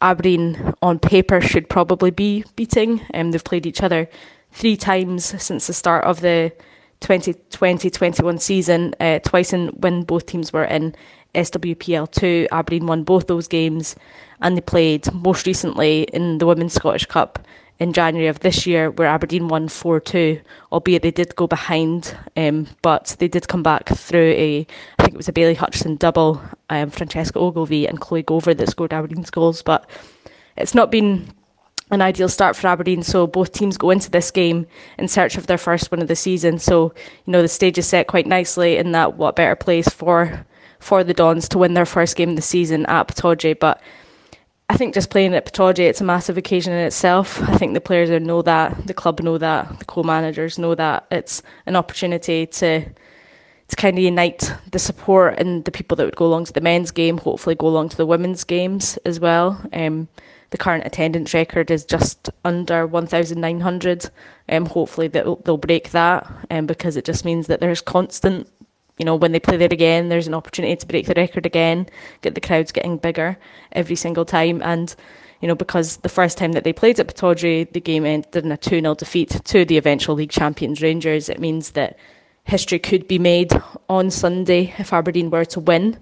Aberdeen 0.00 0.74
on 0.82 0.98
paper 0.98 1.40
should 1.40 1.68
probably 1.68 2.10
be 2.10 2.44
beating. 2.56 3.00
Um, 3.14 3.30
they've 3.30 3.42
played 3.42 3.66
each 3.66 3.82
other 3.82 4.08
three 4.52 4.76
times 4.76 5.24
since 5.42 5.66
the 5.66 5.72
start 5.72 6.04
of 6.04 6.20
the 6.20 6.52
2020-21 7.00 8.40
season, 8.40 8.94
uh, 9.00 9.18
twice 9.20 9.52
in 9.52 9.68
when 9.68 10.02
both 10.02 10.26
teams 10.26 10.52
were 10.52 10.64
in 10.64 10.94
SWPL2. 11.34 12.48
Aberdeen 12.50 12.86
won 12.86 13.04
both 13.04 13.26
those 13.26 13.48
games, 13.48 13.96
and 14.40 14.56
they 14.56 14.60
played 14.60 15.12
most 15.12 15.46
recently 15.46 16.02
in 16.02 16.38
the 16.38 16.46
Women's 16.46 16.74
Scottish 16.74 17.06
Cup 17.06 17.38
in 17.78 17.92
January 17.92 18.26
of 18.28 18.40
this 18.40 18.66
year, 18.66 18.90
where 18.90 19.08
Aberdeen 19.08 19.48
won 19.48 19.68
4 19.68 20.00
2, 20.00 20.40
albeit 20.72 21.02
they 21.02 21.10
did 21.10 21.36
go 21.36 21.46
behind, 21.46 22.16
um, 22.36 22.66
but 22.82 23.16
they 23.18 23.28
did 23.28 23.46
come 23.48 23.62
back 23.62 23.88
through 23.88 24.32
a, 24.32 24.66
I 24.98 25.02
think 25.02 25.14
it 25.14 25.16
was 25.16 25.28
a 25.28 25.32
Bayley 25.32 25.54
Hutchison 25.54 25.96
double, 25.96 26.42
um, 26.70 26.90
Francesca 26.90 27.38
Ogilvie 27.38 27.86
and 27.86 28.00
Chloe 28.00 28.24
Gover 28.24 28.56
that 28.56 28.68
scored 28.68 28.92
Aberdeen's 28.92 29.30
goals. 29.30 29.62
But 29.62 29.88
it's 30.56 30.74
not 30.74 30.90
been 30.90 31.32
an 31.90 32.02
ideal 32.02 32.28
start 32.28 32.56
for 32.56 32.66
Aberdeen, 32.66 33.02
so 33.02 33.26
both 33.26 33.52
teams 33.52 33.78
go 33.78 33.90
into 33.90 34.10
this 34.10 34.30
game 34.30 34.66
in 34.98 35.08
search 35.08 35.36
of 35.36 35.46
their 35.46 35.56
first 35.56 35.90
win 35.90 36.02
of 36.02 36.08
the 36.08 36.16
season. 36.16 36.58
So, 36.58 36.92
you 37.26 37.32
know, 37.32 37.42
the 37.42 37.48
stage 37.48 37.78
is 37.78 37.86
set 37.86 38.08
quite 38.08 38.26
nicely 38.26 38.76
in 38.76 38.92
that 38.92 39.16
what 39.16 39.36
better 39.36 39.56
place 39.56 39.88
for 39.88 40.44
for 40.80 41.02
the 41.02 41.14
Dons 41.14 41.48
to 41.48 41.58
win 41.58 41.74
their 41.74 41.86
first 41.86 42.14
game 42.16 42.30
of 42.30 42.36
the 42.36 42.42
season 42.42 42.86
at 42.86 43.08
Pittodrie, 43.08 43.58
but 43.58 43.80
I 44.70 44.76
think 44.76 44.92
just 44.92 45.08
playing 45.10 45.34
at 45.34 45.46
Pittodrie, 45.46 45.88
it's 45.88 46.02
a 46.02 46.04
massive 46.04 46.36
occasion 46.36 46.74
in 46.74 46.84
itself. 46.84 47.40
I 47.42 47.56
think 47.56 47.72
the 47.72 47.80
players 47.80 48.10
know 48.22 48.42
that, 48.42 48.86
the 48.86 48.92
club 48.92 49.20
know 49.20 49.38
that, 49.38 49.78
the 49.78 49.84
co-managers 49.86 50.58
know 50.58 50.74
that. 50.74 51.06
It's 51.10 51.42
an 51.66 51.76
opportunity 51.76 52.46
to 52.46 52.84
to 53.68 53.76
kind 53.76 53.98
of 53.98 54.02
unite 54.02 54.50
the 54.72 54.78
support 54.78 55.38
and 55.38 55.64
the 55.66 55.70
people 55.70 55.94
that 55.94 56.04
would 56.06 56.16
go 56.16 56.24
along 56.24 56.46
to 56.46 56.52
the 56.54 56.60
men's 56.60 56.90
game, 56.90 57.18
hopefully 57.18 57.54
go 57.54 57.66
along 57.66 57.90
to 57.90 57.96
the 57.98 58.06
women's 58.06 58.42
games 58.42 58.96
as 59.04 59.20
well. 59.20 59.60
Um, 59.74 60.08
the 60.50 60.56
current 60.56 60.86
attendance 60.86 61.34
record 61.34 61.70
is 61.70 61.84
just 61.84 62.30
under 62.46 62.86
1,900. 62.86 64.10
Um, 64.48 64.64
hopefully 64.64 65.08
they'll, 65.08 65.36
they'll 65.36 65.58
break 65.58 65.90
that 65.90 66.26
um, 66.50 66.66
because 66.66 66.96
it 66.96 67.04
just 67.04 67.26
means 67.26 67.46
that 67.48 67.60
there's 67.60 67.82
constant 67.82 68.48
you 68.98 69.04
know, 69.04 69.14
when 69.14 69.32
they 69.32 69.40
play 69.40 69.56
there 69.56 69.68
again, 69.70 70.08
there's 70.08 70.26
an 70.26 70.34
opportunity 70.34 70.76
to 70.76 70.86
break 70.86 71.06
the 71.06 71.14
record 71.14 71.46
again, 71.46 71.86
get 72.22 72.34
the 72.34 72.40
crowds 72.40 72.72
getting 72.72 72.96
bigger 72.96 73.38
every 73.72 73.96
single 73.96 74.24
time. 74.24 74.60
And, 74.62 74.94
you 75.40 75.48
know, 75.48 75.54
because 75.54 75.98
the 75.98 76.08
first 76.08 76.36
time 76.36 76.52
that 76.52 76.64
they 76.64 76.72
played 76.72 76.98
at 76.98 77.08
Pittodrie, 77.08 77.72
the 77.72 77.80
game 77.80 78.04
ended 78.04 78.44
in 78.44 78.52
a 78.52 78.56
2 78.56 78.80
0 78.80 78.94
defeat 78.94 79.30
to 79.44 79.64
the 79.64 79.76
eventual 79.78 80.16
league 80.16 80.30
champions 80.30 80.82
Rangers, 80.82 81.28
it 81.28 81.38
means 81.38 81.70
that 81.70 81.96
history 82.44 82.78
could 82.78 83.06
be 83.06 83.18
made 83.18 83.52
on 83.88 84.10
Sunday 84.10 84.74
if 84.78 84.92
Aberdeen 84.92 85.30
were 85.30 85.44
to 85.44 85.60
win. 85.60 85.98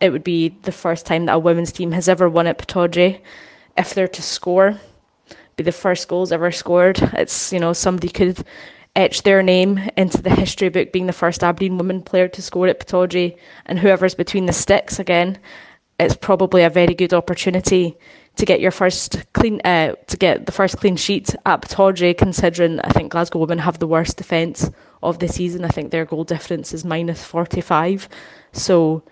it 0.00 0.10
would 0.12 0.24
be 0.24 0.50
the 0.62 0.72
first 0.72 1.06
time 1.06 1.24
that 1.24 1.34
a 1.34 1.38
women's 1.38 1.72
team 1.72 1.92
has 1.92 2.08
ever 2.08 2.28
won 2.28 2.46
at 2.46 2.58
Pittodrie. 2.58 3.20
If 3.76 3.94
they're 3.94 4.08
to 4.08 4.22
score, 4.22 4.78
be 5.56 5.64
the 5.64 5.72
first 5.72 6.06
goals 6.08 6.32
ever 6.32 6.52
scored. 6.52 6.98
It's 7.14 7.52
you 7.52 7.58
know 7.58 7.72
somebody 7.72 8.08
could 8.08 8.44
etch 8.96 9.22
their 9.22 9.42
name 9.42 9.78
into 9.96 10.20
the 10.22 10.34
history 10.34 10.70
book 10.70 10.90
being 10.90 11.06
the 11.06 11.12
first 11.12 11.44
Aberdeen 11.44 11.78
women 11.78 12.02
player 12.02 12.28
to 12.28 12.42
score 12.42 12.66
at 12.66 12.80
Pittodrie, 12.80 13.36
and 13.66 13.78
whoever's 13.78 14.14
between 14.14 14.46
the 14.46 14.52
sticks 14.52 14.98
again, 14.98 15.38
it's 16.00 16.16
probably 16.16 16.62
a 16.62 16.70
very 16.70 16.94
good 16.94 17.14
opportunity 17.14 17.96
to 18.36 18.44
get 18.44 18.60
your 18.60 18.70
first 18.70 19.24
clean 19.32 19.60
uh, 19.64 19.94
to 20.08 20.16
get 20.16 20.46
the 20.46 20.52
first 20.52 20.76
clean 20.78 20.96
sheet 20.96 21.34
at 21.46 21.62
Pittodrie, 21.62 22.16
considering 22.16 22.80
I 22.80 22.90
think 22.90 23.12
Glasgow 23.12 23.38
women 23.38 23.58
have 23.58 23.78
the 23.78 23.86
worst 23.86 24.16
defence 24.16 24.70
of 25.02 25.18
the 25.18 25.28
season. 25.28 25.64
I 25.64 25.68
think 25.68 25.90
their 25.90 26.04
goal 26.04 26.24
difference 26.24 26.74
is 26.74 26.84
minus 26.84 27.24
forty 27.24 27.60
five. 27.60 28.08
So 28.52 29.02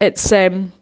it's 0.00 0.32
um 0.32 0.72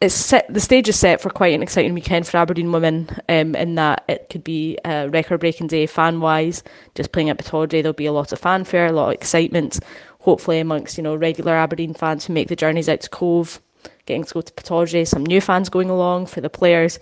it's 0.00 0.14
set 0.14 0.52
the 0.52 0.60
stage 0.60 0.88
is 0.88 0.98
set 0.98 1.20
for 1.20 1.30
quite 1.30 1.54
an 1.54 1.62
exciting 1.62 1.94
weekend 1.94 2.26
for 2.26 2.36
Aberdeen 2.36 2.72
women 2.72 3.08
um, 3.28 3.54
in 3.54 3.76
that 3.76 4.04
it 4.08 4.28
could 4.28 4.44
be 4.44 4.78
a 4.84 5.08
record 5.08 5.40
breaking 5.40 5.68
day 5.68 5.86
fan 5.86 6.20
wise. 6.20 6.62
Just 6.94 7.12
playing 7.12 7.30
at 7.30 7.38
Pittodrie 7.38 7.82
there'll 7.82 7.92
be 7.92 8.06
a 8.06 8.12
lot 8.12 8.32
of 8.32 8.38
fanfare, 8.38 8.86
a 8.86 8.92
lot 8.92 9.08
of 9.08 9.14
excitement, 9.14 9.80
hopefully 10.20 10.60
amongst, 10.60 10.96
you 10.96 11.02
know, 11.02 11.14
regular 11.14 11.54
Aberdeen 11.54 11.94
fans 11.94 12.26
who 12.26 12.32
make 12.32 12.48
the 12.48 12.56
journeys 12.56 12.88
out 12.88 13.00
to 13.00 13.10
Cove 13.10 13.60
getting 14.06 14.24
to 14.24 14.34
go 14.34 14.40
to 14.40 14.52
Pittodrie, 14.52 15.06
some 15.06 15.24
new 15.24 15.40
fans 15.40 15.68
going 15.68 15.90
along 15.90 16.26
for 16.26 16.40
the 16.40 16.50
players, 16.50 16.98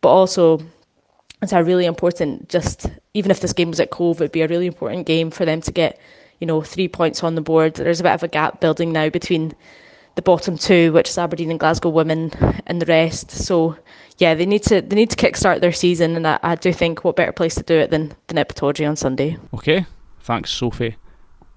but 0.00 0.08
also 0.08 0.60
it's 1.42 1.52
a 1.52 1.62
really 1.62 1.86
important. 1.86 2.48
Just 2.48 2.86
even 3.14 3.30
if 3.30 3.40
this 3.40 3.52
game 3.52 3.70
was 3.70 3.80
at 3.80 3.90
Cove, 3.90 4.20
it'd 4.20 4.32
be 4.32 4.42
a 4.42 4.48
really 4.48 4.66
important 4.66 5.06
game 5.06 5.30
for 5.30 5.44
them 5.44 5.60
to 5.62 5.72
get, 5.72 5.98
you 6.40 6.46
know, 6.46 6.62
three 6.62 6.88
points 6.88 7.22
on 7.22 7.34
the 7.34 7.40
board. 7.40 7.74
There's 7.74 8.00
a 8.00 8.04
bit 8.04 8.12
of 8.12 8.22
a 8.22 8.28
gap 8.28 8.60
building 8.60 8.92
now 8.92 9.08
between 9.08 9.54
the 10.14 10.22
bottom 10.22 10.56
two, 10.56 10.92
which 10.92 11.08
is 11.08 11.18
Aberdeen 11.18 11.50
and 11.50 11.60
Glasgow 11.60 11.88
women, 11.88 12.30
and 12.66 12.80
the 12.80 12.86
rest. 12.86 13.30
So 13.30 13.76
yeah, 14.18 14.34
they 14.34 14.46
need 14.46 14.62
to 14.64 14.80
they 14.80 14.96
need 14.96 15.10
to 15.10 15.16
kickstart 15.16 15.60
their 15.60 15.72
season, 15.72 16.16
and 16.16 16.26
I, 16.26 16.38
I 16.42 16.54
do 16.54 16.72
think 16.72 17.04
what 17.04 17.16
better 17.16 17.32
place 17.32 17.54
to 17.56 17.62
do 17.62 17.74
it 17.74 17.90
than 17.90 18.14
than 18.28 18.38
at 18.38 18.62
on 18.62 18.96
Sunday. 18.96 19.36
Okay, 19.52 19.86
thanks 20.20 20.50
Sophie 20.50 20.96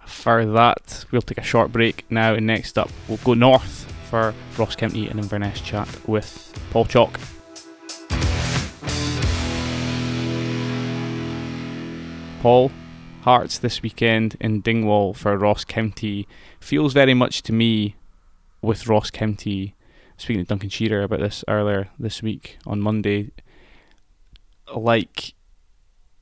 for 0.05 0.45
that. 0.45 1.05
We'll 1.11 1.21
take 1.21 1.37
a 1.37 1.43
short 1.43 1.71
break 1.71 2.05
now, 2.09 2.33
and 2.33 2.47
next 2.47 2.77
up 2.77 2.89
we'll 3.07 3.17
go 3.17 3.33
north 3.33 3.91
for 4.09 4.33
Ross 4.57 4.75
County 4.75 5.07
and 5.07 5.19
Inverness 5.19 5.61
chat 5.61 5.87
with 6.07 6.53
Paul 6.71 6.85
Chalk. 6.85 7.19
Paul, 12.41 12.71
Hearts 13.21 13.57
this 13.57 13.81
weekend 13.81 14.37
in 14.39 14.61
Dingwall 14.61 15.13
for 15.13 15.37
Ross 15.37 15.65
County 15.65 16.29
feels 16.61 16.93
very 16.93 17.13
much 17.13 17.41
to 17.43 17.51
me 17.51 17.97
with 18.61 18.87
Ross 18.87 19.09
County. 19.11 19.75
Speaking 20.17 20.43
to 20.43 20.47
Duncan 20.47 20.69
Shearer 20.69 21.03
about 21.03 21.19
this 21.19 21.43
earlier 21.47 21.89
this 21.99 22.23
week 22.23 22.57
on 22.65 22.81
Monday, 22.81 23.31
like 24.75 25.33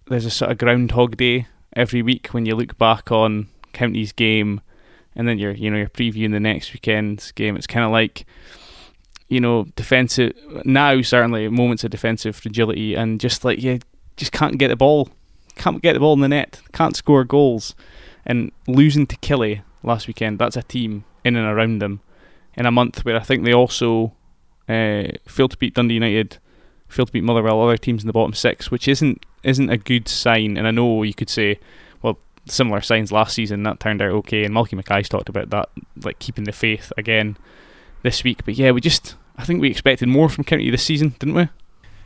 there's 0.08 0.25
a 0.25 0.32
sort 0.32 0.51
of 0.51 0.58
groundhog 0.58 1.18
day 1.18 1.48
every 1.75 2.01
week 2.01 2.27
when 2.27 2.46
you 2.46 2.56
look 2.56 2.77
back 2.77 3.12
on 3.12 3.48
County's 3.74 4.12
game 4.12 4.62
and 5.15 5.27
then 5.27 5.39
you're 5.39 5.54
you 5.54 5.72
know 5.72 5.77
you're 5.77 5.89
previewing 5.89 6.32
the 6.32 6.39
next 6.39 6.74
weekend's 6.74 7.32
game. 7.32 7.56
It's 7.56 7.68
kind 7.68 7.86
of 7.86 7.92
like 7.92 8.25
you 9.27 9.39
know 9.39 9.65
defensive 9.75 10.34
now 10.65 11.01
certainly 11.01 11.48
moments 11.50 11.84
of 11.84 11.92
defensive 11.92 12.36
fragility 12.36 12.96
and 12.96 13.20
just 13.20 13.46
like 13.46 13.62
you 13.62 13.80
just 14.18 14.32
can't 14.32 14.58
get 14.58 14.68
the 14.70 14.75
ball, 14.75 15.10
can't 15.56 15.82
get 15.82 15.94
the 15.94 16.00
ball 16.00 16.13
in 16.13 16.22
the 16.22 16.27
net, 16.27 16.62
can't 16.74 16.96
score 16.96 17.24
goals, 17.24 17.75
and 18.25 18.51
losing 18.68 19.08
to 19.08 19.15
Killie 19.18 19.62
last 19.84 20.08
weekend. 20.08 20.39
That's 20.39 20.58
a 20.58 20.63
team 20.63 21.06
in 21.24 21.36
and 21.36 21.48
around 21.48 21.80
them 21.80 22.01
in 22.56 22.66
a 22.66 22.72
month 22.72 23.04
where 23.06 23.16
I 23.16 23.24
think 23.24 23.44
they 23.44 23.54
also 23.54 24.14
uh, 24.68 25.04
failed 25.28 25.52
to 25.52 25.58
beat 25.58 25.74
Dundee 25.74 25.96
United, 25.96 26.38
failed 26.88 27.10
to 27.10 27.14
beat 27.14 27.24
Motherwell, 27.24 27.62
other 27.62 27.78
teams 27.78 28.04
in 28.04 28.08
the 28.08 28.14
bottom 28.14 28.34
six, 28.34 28.72
which 28.72 28.88
isn't 28.88 29.26
isn't 29.44 29.70
a 29.70 29.78
good 29.78 30.08
sign. 30.08 30.58
And 30.58 30.68
I 30.68 30.72
know 30.72 31.04
you 31.04 31.14
could 31.14 31.30
say 31.30 31.60
well, 32.02 32.18
similar 32.48 32.82
signs 32.82 33.12
last 33.12 33.36
season 33.36 33.64
that 33.64 33.80
turned 33.80 34.02
out 34.02 34.12
okay, 34.12 34.44
and 34.44 34.54
Malky 34.54 34.74
Mackay's 34.74 35.10
talked 35.10 35.30
about 35.30 35.50
that, 35.52 35.70
like 36.04 36.20
keeping 36.20 36.46
the 36.46 36.52
faith 36.52 36.92
again 36.98 37.38
this 38.04 38.24
week. 38.24 38.46
But 38.46 38.56
yeah, 38.56 38.72
we 38.72 38.82
just 38.82 39.16
I 39.38 39.44
think 39.44 39.62
we 39.62 39.70
expected 39.70 40.08
more 40.08 40.30
from 40.30 40.44
County 40.44 40.70
this 40.70 40.84
season, 40.84 41.16
didn't 41.20 41.36
we? 41.36 41.50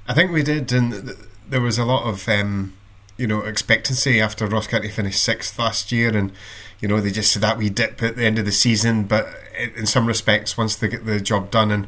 I 0.08 0.13
think 0.13 0.32
we 0.32 0.44
did, 0.44 0.72
and 0.74 0.91
th- 0.91 1.18
there 1.48 1.62
was 1.62 1.77
a 1.77 1.86
lot 1.86 2.08
of 2.08 2.27
um, 2.27 2.74
you 3.19 3.27
know 3.27 3.41
expectancy 3.41 4.21
after 4.21 4.47
Ross 4.47 4.67
County 4.67 4.88
finished 4.88 5.21
sixth 5.21 5.59
last 5.59 5.91
year, 5.91 6.15
and 6.15 6.31
you 6.79 6.88
know 6.88 7.01
they 7.01 7.11
just 7.11 7.33
had 7.33 7.43
that 7.43 7.57
wee 7.57 7.69
dip 7.69 8.01
at 8.01 8.15
the 8.15 8.25
end 8.25 8.39
of 8.39 8.45
the 8.45 8.51
season. 8.51 9.03
But 9.03 9.27
in 9.75 9.85
some 9.85 10.05
respects, 10.05 10.57
once 10.57 10.75
they 10.75 10.88
get 10.88 11.05
the 11.05 11.19
job 11.19 11.51
done 11.51 11.69
and 11.69 11.88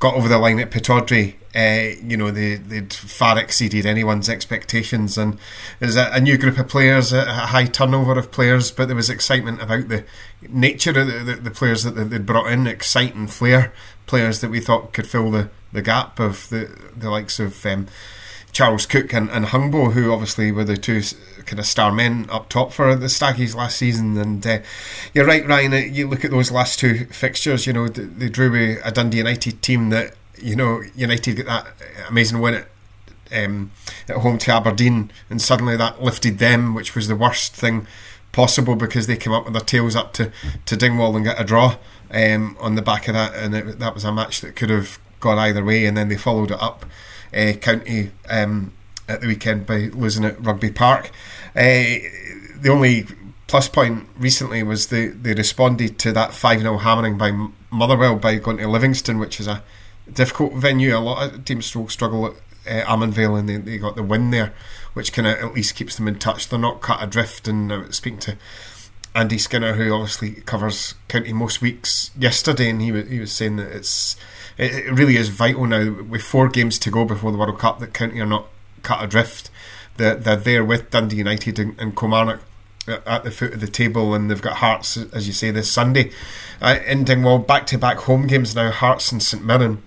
got 0.00 0.14
over 0.14 0.28
the 0.28 0.38
line 0.38 0.58
at 0.58 0.72
Pittodrie, 0.72 1.36
uh, 1.54 1.96
you 2.02 2.16
know, 2.16 2.32
they, 2.32 2.56
they'd 2.56 2.92
far 2.92 3.38
exceeded 3.38 3.86
anyone's 3.86 4.28
expectations. 4.28 5.16
And 5.16 5.38
there's 5.78 5.94
a, 5.94 6.10
a, 6.12 6.20
new 6.20 6.36
group 6.36 6.58
of 6.58 6.66
players, 6.66 7.12
a 7.12 7.24
high 7.24 7.66
turnover 7.66 8.18
of 8.18 8.32
players, 8.32 8.72
but 8.72 8.86
there 8.86 8.96
was 8.96 9.08
excitement 9.08 9.62
about 9.62 9.86
the 9.86 10.04
nature 10.48 10.98
of 10.98 11.06
the, 11.06 11.18
the, 11.20 11.34
the 11.36 11.50
players 11.52 11.84
that 11.84 11.92
they'd 11.92 12.26
brought 12.26 12.50
in, 12.50 12.66
exciting 12.66 13.28
flair 13.28 13.72
players 14.06 14.40
that 14.40 14.50
we 14.50 14.58
thought 14.58 14.92
could 14.92 15.06
fill 15.06 15.30
the, 15.30 15.50
the 15.72 15.82
gap 15.82 16.18
of 16.18 16.48
the, 16.48 16.76
the 16.96 17.08
likes 17.08 17.38
of. 17.38 17.64
Um, 17.64 17.86
Charles 18.52 18.84
Cook 18.84 19.14
and, 19.14 19.30
and 19.30 19.46
Hungbo, 19.46 19.92
who 19.92 20.12
obviously 20.12 20.52
were 20.52 20.64
the 20.64 20.76
two 20.76 21.02
kind 21.46 21.58
of 21.58 21.66
star 21.66 21.90
men 21.90 22.28
up 22.30 22.48
top 22.48 22.72
for 22.72 22.94
the 22.94 23.06
Staggies 23.06 23.54
last 23.54 23.78
season. 23.78 24.16
And 24.18 24.46
uh, 24.46 24.58
you're 25.14 25.26
right, 25.26 25.46
Ryan. 25.46 25.94
You 25.94 26.08
look 26.08 26.24
at 26.24 26.30
those 26.30 26.50
last 26.50 26.78
two 26.78 27.06
fixtures. 27.06 27.66
You 27.66 27.72
know 27.72 27.88
they 27.88 28.28
drew 28.28 28.78
a 28.84 28.90
Dundee 28.92 29.18
United 29.18 29.62
team 29.62 29.90
that 29.90 30.14
you 30.38 30.54
know 30.54 30.82
United 30.94 31.36
got 31.38 31.46
that 31.46 31.88
amazing 32.08 32.40
win 32.40 32.54
at 32.54 32.68
um, 33.32 33.70
at 34.08 34.16
home 34.16 34.36
to 34.38 34.52
Aberdeen, 34.52 35.10
and 35.30 35.40
suddenly 35.40 35.76
that 35.76 36.02
lifted 36.02 36.38
them, 36.38 36.74
which 36.74 36.94
was 36.94 37.08
the 37.08 37.16
worst 37.16 37.54
thing 37.54 37.86
possible 38.32 38.76
because 38.76 39.06
they 39.06 39.16
came 39.16 39.32
up 39.32 39.44
with 39.44 39.54
their 39.54 39.62
tails 39.62 39.96
up 39.96 40.12
to, 40.14 40.32
to 40.64 40.76
Dingwall 40.76 41.16
and 41.16 41.24
got 41.24 41.40
a 41.40 41.44
draw 41.44 41.76
um, 42.10 42.56
on 42.60 42.74
the 42.74 42.82
back 42.82 43.08
of 43.08 43.14
that, 43.14 43.34
and 43.34 43.54
it, 43.54 43.78
that 43.78 43.94
was 43.94 44.04
a 44.04 44.12
match 44.12 44.40
that 44.42 44.56
could 44.56 44.70
have 44.70 44.98
gone 45.20 45.38
either 45.38 45.64
way, 45.64 45.86
and 45.86 45.96
then 45.96 46.08
they 46.08 46.16
followed 46.16 46.50
it 46.50 46.60
up 46.60 46.84
uh, 47.34 47.52
County 47.54 48.10
um, 48.28 48.72
at 49.08 49.20
the 49.20 49.26
weekend 49.26 49.66
by 49.66 49.90
losing 49.92 50.24
at 50.24 50.42
Rugby 50.44 50.70
Park. 50.70 51.10
Uh, 51.54 51.98
the 52.60 52.68
only 52.70 53.06
plus 53.46 53.68
point 53.68 54.06
recently 54.16 54.62
was 54.62 54.88
they, 54.88 55.08
they 55.08 55.34
responded 55.34 55.98
to 55.98 56.12
that 56.12 56.32
5 56.32 56.60
0 56.60 56.78
hammering 56.78 57.18
by 57.18 57.48
Motherwell 57.70 58.16
by 58.16 58.36
going 58.36 58.58
to 58.58 58.68
Livingston, 58.68 59.18
which 59.18 59.40
is 59.40 59.46
a 59.46 59.62
difficult 60.12 60.54
venue. 60.54 60.96
A 60.96 60.98
lot 60.98 61.22
of 61.22 61.44
teams 61.44 61.66
struggle 61.66 62.26
at 62.26 62.34
uh, 62.66 62.84
and 63.36 63.48
they, 63.48 63.56
they 63.56 63.78
got 63.78 63.96
the 63.96 64.02
win 64.02 64.30
there, 64.30 64.52
which 64.94 65.12
kind 65.12 65.26
of 65.26 65.34
at 65.38 65.54
least 65.54 65.74
keeps 65.74 65.96
them 65.96 66.08
in 66.08 66.18
touch. 66.18 66.48
They're 66.48 66.58
not 66.58 66.80
cut 66.80 67.02
adrift. 67.02 67.48
And 67.48 67.72
uh, 67.72 67.90
speaking 67.90 68.20
to 68.20 68.38
Andy 69.14 69.38
Skinner, 69.38 69.74
who 69.74 69.92
obviously 69.92 70.32
covers 70.42 70.94
county 71.08 71.32
most 71.32 71.60
weeks, 71.60 72.10
yesterday, 72.18 72.70
and 72.70 72.80
he 72.80 72.92
was 72.92 73.08
he 73.08 73.20
was 73.20 73.32
saying 73.32 73.56
that 73.56 73.70
it's 73.70 74.16
it, 74.58 74.92
really 74.92 75.16
is 75.16 75.28
vital 75.28 75.66
now 75.66 75.90
with 75.90 76.22
four 76.22 76.48
games 76.48 76.78
to 76.80 76.90
go 76.90 77.04
before 77.04 77.32
the 77.32 77.38
World 77.38 77.58
Cup 77.58 77.78
that 77.80 77.92
County 77.92 78.20
are 78.20 78.26
not 78.26 78.46
cut 78.82 79.04
adrift. 79.04 79.50
They're, 79.96 80.14
they're 80.14 80.36
there 80.36 80.64
with 80.64 80.90
Dundee 80.90 81.16
United 81.16 81.58
and, 81.58 81.78
and 81.78 81.96
Kilmarnock 81.96 82.40
at 82.88 83.24
the 83.24 83.30
foot 83.30 83.54
of 83.54 83.60
the 83.60 83.68
table, 83.68 84.14
and 84.14 84.30
they've 84.30 84.42
got 84.42 84.56
Hearts, 84.56 84.96
as 84.96 85.26
you 85.26 85.32
say, 85.32 85.50
this 85.50 85.70
Sunday. 85.70 86.10
Uh, 86.60 86.78
in 86.86 87.04
Dingwall, 87.04 87.38
back 87.38 87.66
to 87.68 87.78
back 87.78 87.98
home 87.98 88.26
games 88.26 88.54
now, 88.54 88.70
Hearts 88.70 89.12
and 89.12 89.22
St 89.22 89.44
Mirren. 89.44 89.82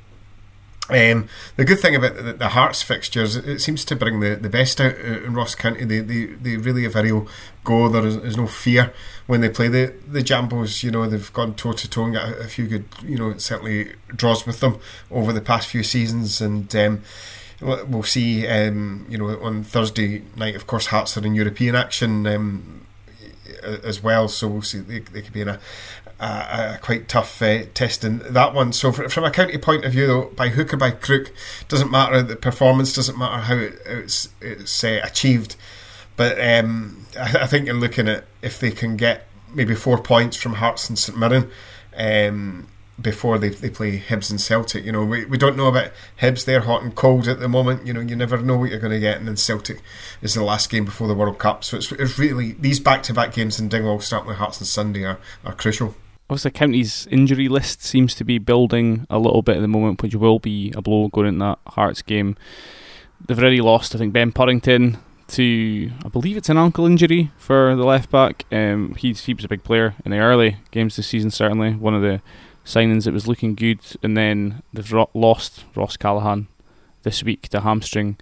Um, 0.87 1.29
the 1.55 1.65
good 1.65 1.79
thing 1.79 1.95
about 1.95 2.15
the, 2.15 2.33
the, 2.33 2.49
Hearts 2.49 2.83
fixtures, 2.83 3.35
it 3.35 3.59
seems 3.59 3.83
to 3.85 3.95
bring 3.95 4.19
the, 4.19 4.35
the 4.35 4.49
best 4.49 4.79
out 4.79 4.95
in 4.95 5.33
Ross 5.33 5.55
County. 5.55 5.83
They, 5.83 5.99
they, 5.99 6.25
they 6.25 6.57
really 6.57 6.83
have 6.83 6.95
a 6.95 7.01
real 7.01 7.27
go. 7.63 7.89
There 7.89 8.05
is, 8.05 8.21
there's 8.21 8.37
no 8.37 8.45
fear 8.45 8.93
when 9.25 9.41
they 9.41 9.49
play 9.49 9.67
the, 9.67 9.95
the 10.07 10.21
Jambos. 10.21 10.83
You 10.83 10.91
know, 10.91 11.07
they've 11.07 11.33
gone 11.33 11.55
toe 11.55 11.73
to 11.73 11.89
toe 11.89 12.03
and 12.05 12.13
got 12.13 12.29
a, 12.29 12.37
a, 12.41 12.43
few 12.43 12.67
good, 12.67 12.85
you 13.03 13.17
know, 13.17 13.35
certainly 13.37 13.93
draws 14.09 14.45
with 14.45 14.59
them 14.59 14.77
over 15.09 15.33
the 15.33 15.41
past 15.41 15.67
few 15.67 15.81
seasons. 15.81 16.39
And 16.39 16.73
um, 16.75 17.01
we'll 17.61 18.03
see, 18.03 18.47
um, 18.47 19.07
you 19.09 19.17
know, 19.17 19.41
on 19.41 19.63
Thursday 19.63 20.21
night, 20.35 20.55
of 20.55 20.67
course, 20.67 20.87
Hearts 20.87 21.17
are 21.17 21.25
in 21.25 21.33
European 21.33 21.75
action. 21.75 22.27
Um, 22.27 22.81
as 23.63 24.01
well, 24.01 24.27
so 24.27 24.47
we'll 24.47 24.61
see. 24.61 24.79
They, 24.79 24.99
they 24.99 25.21
could 25.21 25.33
be 25.33 25.41
in 25.41 25.47
a, 25.47 25.59
a, 26.19 26.75
a 26.75 26.79
quite 26.81 27.07
tough 27.07 27.41
uh, 27.41 27.63
test 27.73 28.03
in 28.03 28.19
that 28.29 28.53
one. 28.53 28.73
So, 28.73 28.91
for, 28.91 29.09
from 29.09 29.23
a 29.23 29.31
county 29.31 29.57
point 29.57 29.85
of 29.85 29.91
view, 29.91 30.07
though, 30.07 30.25
by 30.35 30.49
hook 30.49 30.73
or 30.73 30.77
by 30.77 30.91
crook, 30.91 31.31
doesn't 31.67 31.91
matter. 31.91 32.21
The 32.21 32.35
performance 32.35 32.93
doesn't 32.93 33.17
matter 33.17 33.41
how 33.41 33.55
it, 33.55 33.79
it's 33.85 34.29
it's 34.41 34.83
uh, 34.83 34.99
achieved. 35.03 35.55
But 36.17 36.39
um, 36.39 37.05
I, 37.19 37.39
I, 37.41 37.47
think 37.47 37.65
you're 37.65 37.75
looking 37.75 38.07
at 38.07 38.25
if 38.41 38.59
they 38.59 38.71
can 38.71 38.95
get 38.95 39.27
maybe 39.53 39.75
four 39.75 39.97
points 39.97 40.37
from 40.37 40.53
Hearts 40.53 40.89
and 40.89 40.97
St 40.97 41.17
Mirren. 41.17 41.49
Um, 41.95 42.67
before 43.01 43.37
they, 43.37 43.49
they 43.49 43.69
play 43.69 43.99
Hibs 43.99 44.31
and 44.31 44.39
Celtic. 44.39 44.85
You 44.85 44.91
know, 44.91 45.03
we, 45.03 45.25
we 45.25 45.37
don't 45.37 45.57
know 45.57 45.67
about 45.67 45.91
Hibs, 46.21 46.45
they're 46.45 46.61
hot 46.61 46.81
and 46.81 46.95
cold 46.95 47.27
at 47.27 47.39
the 47.39 47.49
moment. 47.49 47.85
You 47.85 47.93
know, 47.93 47.99
you 47.99 48.15
never 48.15 48.37
know 48.37 48.57
what 48.57 48.69
you're 48.69 48.79
going 48.79 48.93
to 48.93 48.99
get. 48.99 49.17
And 49.17 49.27
then 49.27 49.35
Celtic 49.35 49.81
is 50.21 50.33
the 50.33 50.43
last 50.43 50.69
game 50.69 50.85
before 50.85 51.07
the 51.07 51.13
World 51.13 51.37
Cup. 51.37 51.63
So 51.63 51.77
it's, 51.77 51.91
it's 51.91 52.17
really, 52.17 52.53
these 52.53 52.79
back 52.79 53.03
to 53.03 53.13
back 53.13 53.33
games 53.33 53.59
in 53.59 53.67
Dingwall, 53.67 53.99
starting 53.99 54.27
with 54.27 54.37
Hearts 54.37 54.59
and 54.59 54.67
Sunday, 54.67 55.03
are, 55.03 55.19
are 55.43 55.53
crucial. 55.53 55.95
Obviously 56.29 56.51
County's 56.51 57.07
injury 57.07 57.47
list 57.47 57.81
seems 57.81 58.15
to 58.15 58.23
be 58.23 58.37
building 58.37 59.05
a 59.09 59.19
little 59.19 59.41
bit 59.41 59.57
at 59.57 59.61
the 59.61 59.67
moment, 59.67 60.01
which 60.01 60.15
will 60.15 60.39
be 60.39 60.71
a 60.75 60.81
blow 60.81 61.07
going 61.09 61.27
into 61.27 61.39
that 61.39 61.59
Hearts 61.73 62.01
game. 62.01 62.35
They've 63.25 63.39
already 63.39 63.61
lost, 63.61 63.95
I 63.95 63.97
think, 63.97 64.13
Ben 64.13 64.31
Purrington 64.31 64.99
to, 65.27 65.91
I 66.03 66.09
believe 66.09 66.37
it's 66.37 66.49
an 66.49 66.57
ankle 66.57 66.85
injury 66.85 67.31
for 67.37 67.75
the 67.75 67.85
left 67.85 68.11
back. 68.11 68.45
Um, 68.51 68.95
he's, 68.95 69.25
he 69.25 69.33
was 69.33 69.45
a 69.45 69.49
big 69.49 69.63
player 69.63 69.95
in 70.03 70.11
the 70.11 70.19
early 70.19 70.57
games 70.71 70.95
this 70.95 71.07
season, 71.07 71.31
certainly. 71.31 71.73
One 71.73 71.95
of 71.95 72.01
the 72.01 72.21
signings 72.65 73.05
that 73.05 73.13
was 73.13 73.27
looking 73.27 73.55
good. 73.55 73.79
And 74.03 74.17
then 74.17 74.63
they've 74.73 74.91
ro- 74.91 75.09
lost 75.13 75.65
Ross 75.75 75.97
Callachan 75.97 76.47
this 77.03 77.23
week 77.23 77.49
to 77.49 77.61
hamstring 77.61 78.17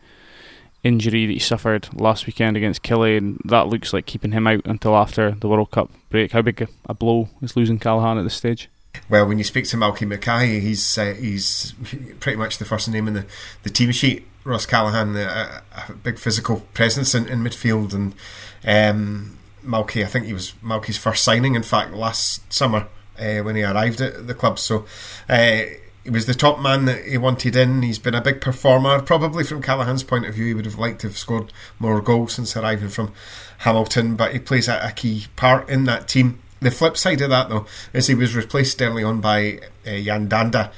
injury 0.83 1.25
that 1.25 1.33
he 1.33 1.39
suffered 1.39 1.89
last 1.93 2.27
weekend 2.27 2.57
against 2.57 2.83
Killie, 2.83 3.17
and 3.17 3.39
that 3.45 3.67
looks 3.67 3.93
like 3.93 4.05
keeping 4.05 4.31
him 4.31 4.47
out 4.47 4.61
until 4.65 4.95
after 4.95 5.31
the 5.31 5.47
World 5.47 5.71
Cup 5.71 5.91
break. 6.09 6.31
How 6.31 6.41
big 6.41 6.67
a 6.85 6.93
blow 6.93 7.29
is 7.41 7.55
losing 7.55 7.79
Callachan 7.79 8.19
at 8.19 8.23
this 8.23 8.35
stage? 8.35 8.69
Well, 9.09 9.27
when 9.27 9.37
you 9.37 9.43
speak 9.43 9.65
to 9.69 9.77
Malky 9.77 10.07
Mackay, 10.07 10.59
he's 10.59 10.97
uh, 10.97 11.15
he's 11.15 11.73
pretty 12.19 12.37
much 12.37 12.57
the 12.57 12.65
first 12.65 12.87
name 12.89 13.07
in 13.07 13.13
the, 13.15 13.25
the 13.63 13.69
team 13.69 13.91
sheet. 13.91 14.27
Ross 14.43 14.65
Callachan, 14.65 15.15
a, 15.15 15.63
a 15.89 15.93
big 15.93 16.19
physical 16.19 16.59
presence 16.73 17.15
in, 17.15 17.27
in 17.27 17.39
midfield, 17.39 17.93
and 17.93 18.13
um, 18.65 19.37
Malky, 19.65 20.03
I 20.03 20.07
think 20.07 20.25
he 20.25 20.33
was 20.33 20.53
Malky's 20.61 20.97
first 20.97 21.23
signing, 21.23 21.55
in 21.55 21.63
fact, 21.63 21.93
last 21.93 22.51
summer 22.51 22.87
uh, 23.17 23.39
when 23.39 23.55
he 23.55 23.63
arrived 23.63 24.01
at 24.01 24.27
the 24.27 24.33
club. 24.33 24.59
So 24.59 24.85
uh, 25.29 25.61
he 26.03 26.09
was 26.09 26.25
the 26.25 26.33
top 26.33 26.59
man 26.59 26.85
that 26.85 27.05
he 27.05 27.17
wanted 27.17 27.55
in. 27.55 27.81
He's 27.81 27.99
been 27.99 28.15
a 28.15 28.21
big 28.21 28.41
performer. 28.41 29.01
Probably 29.01 29.43
from 29.43 29.61
Callachan's 29.61 30.03
point 30.03 30.25
of 30.25 30.35
view, 30.35 30.47
he 30.47 30.53
would 30.53 30.65
have 30.65 30.77
liked 30.77 31.01
to 31.01 31.07
have 31.07 31.17
scored 31.17 31.53
more 31.79 32.01
goals 32.01 32.33
since 32.33 32.57
arriving 32.57 32.89
from 32.89 33.13
Hamilton, 33.59 34.15
but 34.15 34.33
he 34.33 34.39
plays 34.39 34.67
a, 34.67 34.79
a 34.83 34.91
key 34.91 35.27
part 35.35 35.69
in 35.69 35.85
that 35.85 36.09
team. 36.09 36.39
The 36.59 36.71
flip 36.71 36.97
side 36.97 37.21
of 37.21 37.29
that, 37.29 37.49
though, 37.49 37.65
is 37.93 38.07
he 38.07 38.15
was 38.15 38.35
replaced 38.35 38.81
early 38.81 39.03
on 39.03 39.21
by 39.21 39.59
uh, 39.87 39.91
Yan 39.91 40.27
Dhanda, 40.27 40.71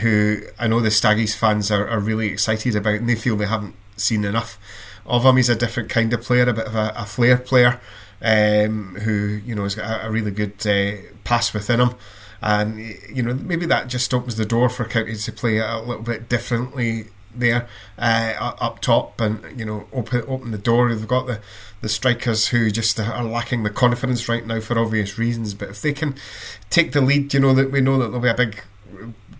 who 0.00 0.42
I 0.58 0.66
know 0.66 0.80
the 0.80 0.88
Staggies 0.88 1.36
fans 1.36 1.70
are, 1.70 1.86
are 1.88 2.00
really 2.00 2.28
excited 2.28 2.74
about, 2.74 2.94
and 2.94 3.08
they 3.08 3.14
feel 3.14 3.36
they 3.36 3.46
haven't 3.46 3.76
seen 3.96 4.24
enough 4.24 4.58
of 5.06 5.24
him. 5.24 5.36
He's 5.36 5.48
a 5.48 5.56
different 5.56 5.90
kind 5.90 6.12
of 6.12 6.22
player, 6.22 6.48
a 6.48 6.52
bit 6.52 6.66
of 6.66 6.74
a, 6.74 6.92
a 6.96 7.04
flair 7.04 7.38
player, 7.38 7.80
um, 8.20 8.96
who 9.02 9.40
you 9.44 9.54
know 9.54 9.62
has 9.62 9.76
got 9.76 10.02
a, 10.02 10.06
a 10.08 10.10
really 10.10 10.30
good 10.32 10.64
uh, 10.66 11.02
pass 11.22 11.54
within 11.54 11.80
him 11.80 11.94
and 12.42 12.78
you 13.08 13.22
know 13.22 13.34
maybe 13.34 13.66
that 13.66 13.88
just 13.88 14.12
opens 14.12 14.36
the 14.36 14.44
door 14.44 14.68
for 14.68 14.84
County 14.84 15.14
to 15.14 15.32
play 15.32 15.58
a 15.58 15.78
little 15.78 16.02
bit 16.02 16.28
differently 16.28 17.06
there 17.34 17.68
uh, 17.98 18.34
up 18.60 18.80
top, 18.80 19.20
and 19.20 19.58
you 19.58 19.64
know 19.64 19.86
open 19.92 20.22
open 20.26 20.50
the 20.50 20.58
door. 20.58 20.94
They've 20.94 21.06
got 21.06 21.26
the 21.26 21.40
the 21.80 21.88
strikers 21.88 22.48
who 22.48 22.70
just 22.70 22.98
are 22.98 23.24
lacking 23.24 23.62
the 23.62 23.70
confidence 23.70 24.28
right 24.28 24.46
now 24.46 24.60
for 24.60 24.78
obvious 24.78 25.18
reasons. 25.18 25.54
But 25.54 25.70
if 25.70 25.82
they 25.82 25.92
can 25.92 26.14
take 26.70 26.92
the 26.92 27.00
lead, 27.00 27.32
you 27.32 27.40
know 27.40 27.54
that 27.54 27.70
we 27.70 27.80
know 27.80 27.98
that 27.98 28.06
there'll 28.06 28.20
be 28.20 28.28
a 28.28 28.34
big, 28.34 28.62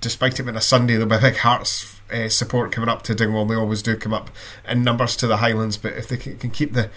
despite 0.01 0.39
it 0.39 0.45
being 0.45 0.57
a 0.57 0.61
Sunday, 0.61 0.95
there'll 0.95 1.09
be 1.09 1.17
a 1.17 1.21
big 1.21 1.37
Hearts 1.37 2.01
uh, 2.13 2.29
support 2.29 2.73
coming 2.73 2.89
up 2.89 3.03
to 3.03 3.15
Dingwall. 3.15 3.47
They 3.47 3.55
always 3.55 3.83
do 3.83 3.97
come 3.97 4.15
up 4.15 4.31
in 4.69 4.85
numbers 4.85 5.17
to 5.17 5.27
the 5.27 5.39
Highlands, 5.39 5.77
but 5.77 5.95
if 5.95 6.09
they 6.09 6.17
can, 6.17 6.39
can 6.39 6.51
keep 6.51 6.73
the 6.73 6.91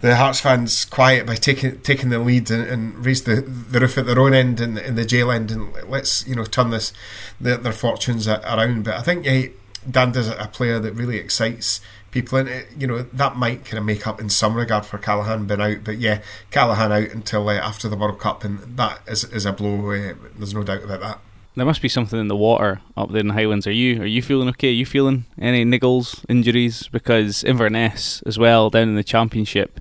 the 0.00 0.16
Hearts 0.16 0.40
fans 0.40 0.84
quiet 0.86 1.26
by 1.26 1.34
taking 1.34 1.80
taking 1.80 2.08
the 2.08 2.18
lead 2.18 2.50
and, 2.50 2.66
and 2.66 3.04
raise 3.04 3.24
the, 3.24 3.42
the 3.42 3.80
roof 3.80 3.98
at 3.98 4.06
their 4.06 4.18
own 4.18 4.32
end 4.32 4.60
and 4.60 4.78
in 4.78 4.94
the 4.94 5.04
jail 5.04 5.30
end 5.30 5.50
and 5.50 5.72
let's 5.88 6.26
you 6.26 6.34
know 6.34 6.44
turn 6.44 6.70
this 6.70 6.92
the, 7.40 7.56
their 7.56 7.72
fortunes 7.72 8.26
around. 8.26 8.84
But 8.84 8.94
I 8.94 9.02
think 9.02 9.26
yeah, 9.26 9.46
Dhanda's 9.88 10.28
a 10.28 10.48
player 10.52 10.78
that 10.78 10.94
really 10.94 11.18
excites 11.18 11.80
people, 12.10 12.38
and 12.38 12.48
it, 12.48 12.68
you 12.78 12.86
know 12.86 13.02
that 13.02 13.36
might 13.36 13.64
kind 13.64 13.78
of 13.78 13.84
make 13.84 14.06
up 14.06 14.20
in 14.20 14.30
some 14.30 14.54
regard 14.54 14.86
for 14.86 14.98
Callachan 14.98 15.46
being 15.46 15.60
out. 15.60 15.84
But 15.84 15.98
yeah, 15.98 16.20
Callachan 16.50 16.90
out 16.90 17.14
until 17.14 17.48
uh, 17.48 17.54
after 17.54 17.88
the 17.88 17.96
World 17.96 18.18
Cup, 18.18 18.42
and 18.42 18.76
that 18.76 19.00
is 19.06 19.24
is 19.24 19.46
a 19.46 19.52
blow. 19.52 19.92
Uh, 19.92 20.14
there's 20.36 20.54
no 20.54 20.62
doubt 20.62 20.84
about 20.84 21.00
that. 21.00 21.20
There 21.56 21.66
must 21.66 21.82
be 21.82 21.88
something 21.88 22.18
in 22.18 22.28
the 22.28 22.36
water 22.36 22.80
up 22.96 23.10
there 23.10 23.20
in 23.20 23.28
the 23.28 23.34
Highlands. 23.34 23.66
Are 23.66 23.72
you 23.72 24.02
are 24.02 24.06
you 24.06 24.22
feeling 24.22 24.48
okay? 24.48 24.68
Are 24.68 24.72
you 24.72 24.86
feeling 24.86 25.24
any 25.38 25.64
niggles, 25.64 26.24
injuries? 26.28 26.88
Because 26.88 27.44
Inverness 27.44 28.22
as 28.24 28.38
well 28.38 28.70
down 28.70 28.88
in 28.88 28.94
the 28.94 29.04
Championship 29.04 29.80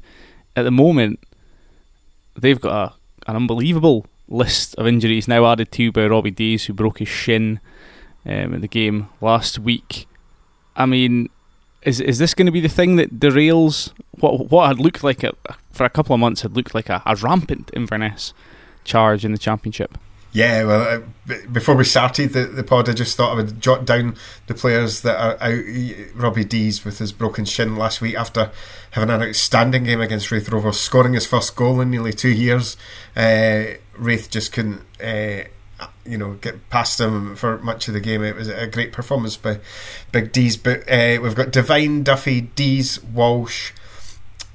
at 0.60 0.64
the 0.64 0.72
moment, 0.72 1.20
they've 2.38 2.60
got 2.60 2.92
a, 2.92 3.30
an 3.30 3.36
unbelievable 3.36 4.06
list 4.28 4.76
of 4.76 4.88
injuries 4.88 5.28
now 5.28 5.46
added 5.46 5.72
to 5.74 5.92
by 5.92 6.06
Robbie 6.06 6.32
Deas, 6.32 6.66
who 6.66 6.74
broke 6.74 7.00
his 7.00 7.08
shin 7.08 7.60
um, 8.26 8.54
in 8.54 8.62
the 8.62 8.68
game 8.68 9.10
last 9.22 9.60
week. 9.60 10.08
I 10.76 10.86
mean, 10.86 11.30
is 11.84 12.00
is 12.00 12.20
this 12.20 12.34
going 12.34 12.46
to 12.46 12.52
be 12.52 12.62
the 12.62 12.70
thing 12.70 12.98
that 12.98 13.20
derails 13.20 13.92
what 14.20 14.50
what 14.52 14.68
had 14.68 14.80
looked 14.80 15.04
like 15.04 15.24
a, 15.24 15.34
for 15.72 15.86
a 15.86 15.90
couple 15.90 16.14
of 16.14 16.20
months 16.20 16.42
had 16.42 16.56
looked 16.56 16.76
like 16.76 16.90
a, 16.90 17.02
a 17.06 17.16
rampant 17.16 17.72
Inverness 17.74 18.34
charge 18.84 19.26
in 19.26 19.32
the 19.32 19.38
championship? 19.38 19.98
Yeah, 20.32 20.64
well, 20.64 21.04
uh, 21.28 21.36
before 21.52 21.76
we 21.76 21.84
started 21.84 22.34
the, 22.34 22.46
the 22.46 22.64
pod, 22.64 22.88
I 22.88 22.94
just 22.94 23.18
thought 23.18 23.32
I 23.32 23.36
would 23.36 23.60
jot 23.60 23.86
down 23.86 24.16
the 24.46 24.54
players 24.54 25.02
that 25.02 25.18
are 25.20 25.42
out. 25.42 25.64
Robbie 26.14 26.46
Deas 26.46 26.86
with 26.86 27.00
his 27.00 27.12
broken 27.12 27.46
shin 27.46 27.76
last 27.76 28.00
week 28.00 28.16
after 28.16 28.52
having 28.92 29.10
an 29.10 29.24
outstanding 29.24 29.86
game 29.86 30.02
against 30.02 30.32
Raith 30.32 30.50
Rovers, 30.50 30.80
scoring 30.80 31.14
his 31.14 31.26
first 31.26 31.56
goal 31.56 31.82
in 31.82 31.90
nearly 31.90 32.14
two 32.14 32.30
years. 32.30 32.78
Uh, 33.16 33.64
Raith 33.98 34.30
just 34.30 34.54
couldn't, 34.54 34.82
uh, 35.04 35.46
you 36.06 36.18
know, 36.18 36.36
get 36.36 36.70
past 36.70 37.00
him 37.00 37.36
for 37.36 37.58
much 37.60 37.88
of 37.88 37.96
the 37.96 38.00
game. 38.00 38.24
It 38.24 38.36
was 38.36 38.50
a 38.50 38.68
great 38.68 38.94
performance 38.94 39.36
by 39.36 39.60
Big 40.12 40.32
Deas. 40.32 40.58
But 40.58 40.82
uh, 40.82 41.20
we've 41.24 41.36
got 41.36 41.52
Devine, 41.52 42.04
Duffy, 42.04 42.42
Deas, 42.42 43.04
Walsh, 43.04 43.72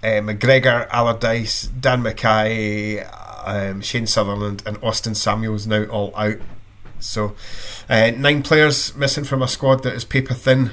uh, 0.04 0.20
McGregor, 0.22 0.88
Allardyce, 0.90 1.66
Dan 1.80 2.02
Mackay 2.02 3.04
um, 3.44 3.80
Shane 3.80 4.06
Sutherland, 4.06 4.62
and 4.66 4.78
Austin 4.82 5.14
Samuels 5.14 5.66
now 5.66 5.84
all 5.84 6.14
out. 6.16 6.38
So, 7.00 7.34
uh, 7.88 8.12
nine 8.16 8.42
players 8.42 8.94
missing 8.96 9.24
from 9.24 9.42
a 9.42 9.48
squad 9.48 9.82
that 9.82 9.94
is 9.94 10.04
paper 10.04 10.34
thin, 10.34 10.72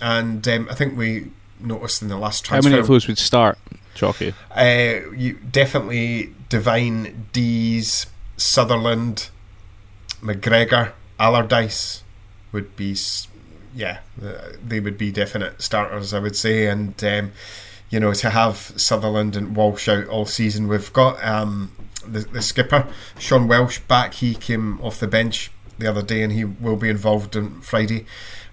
and 0.00 0.46
um, 0.48 0.68
I 0.70 0.74
think 0.74 0.96
we 0.96 1.30
noticed 1.60 2.02
in 2.02 2.08
the 2.08 2.16
last 2.16 2.44
transfer. 2.44 2.68
How 2.68 2.72
many 2.72 2.80
of 2.80 2.88
those 2.88 3.06
would 3.06 3.18
start, 3.18 3.58
Chalky? 3.94 4.34
Uh, 4.50 5.10
you 5.16 5.34
definitely 5.34 6.34
Devine, 6.48 7.28
Deas, 7.32 8.06
Sutherland, 8.36 9.30
McGregor, 10.20 10.92
Allardyce 11.20 12.02
would 12.52 12.74
be, 12.76 12.96
yeah, 13.74 14.00
they 14.64 14.80
would 14.80 14.98
be 14.98 15.12
definite 15.12 15.62
starters, 15.62 16.12
I 16.12 16.18
would 16.18 16.36
say, 16.36 16.66
and. 16.66 17.02
Um, 17.04 17.32
you 17.90 17.98
know, 17.98 18.12
to 18.12 18.30
have 18.30 18.56
Sutherland 18.76 19.34
and 19.34 19.56
Walsh 19.56 19.88
out 19.88 20.06
all 20.08 20.26
season, 20.26 20.68
we've 20.68 20.92
got 20.92 21.24
um, 21.24 21.72
the, 22.12 22.20
the 22.20 22.42
skipper, 22.42 22.86
Sean 23.18 23.48
Welsh, 23.48 23.80
back. 23.80 24.14
He 24.14 24.34
came 24.34 24.80
off 24.80 25.00
the 25.00 25.06
bench 25.06 25.50
the 25.78 25.88
other 25.88 26.02
day 26.02 26.22
and 26.22 26.32
he 26.32 26.44
will 26.44 26.76
be 26.76 26.88
involved 26.88 27.36
on 27.36 27.60
Friday 27.60 28.04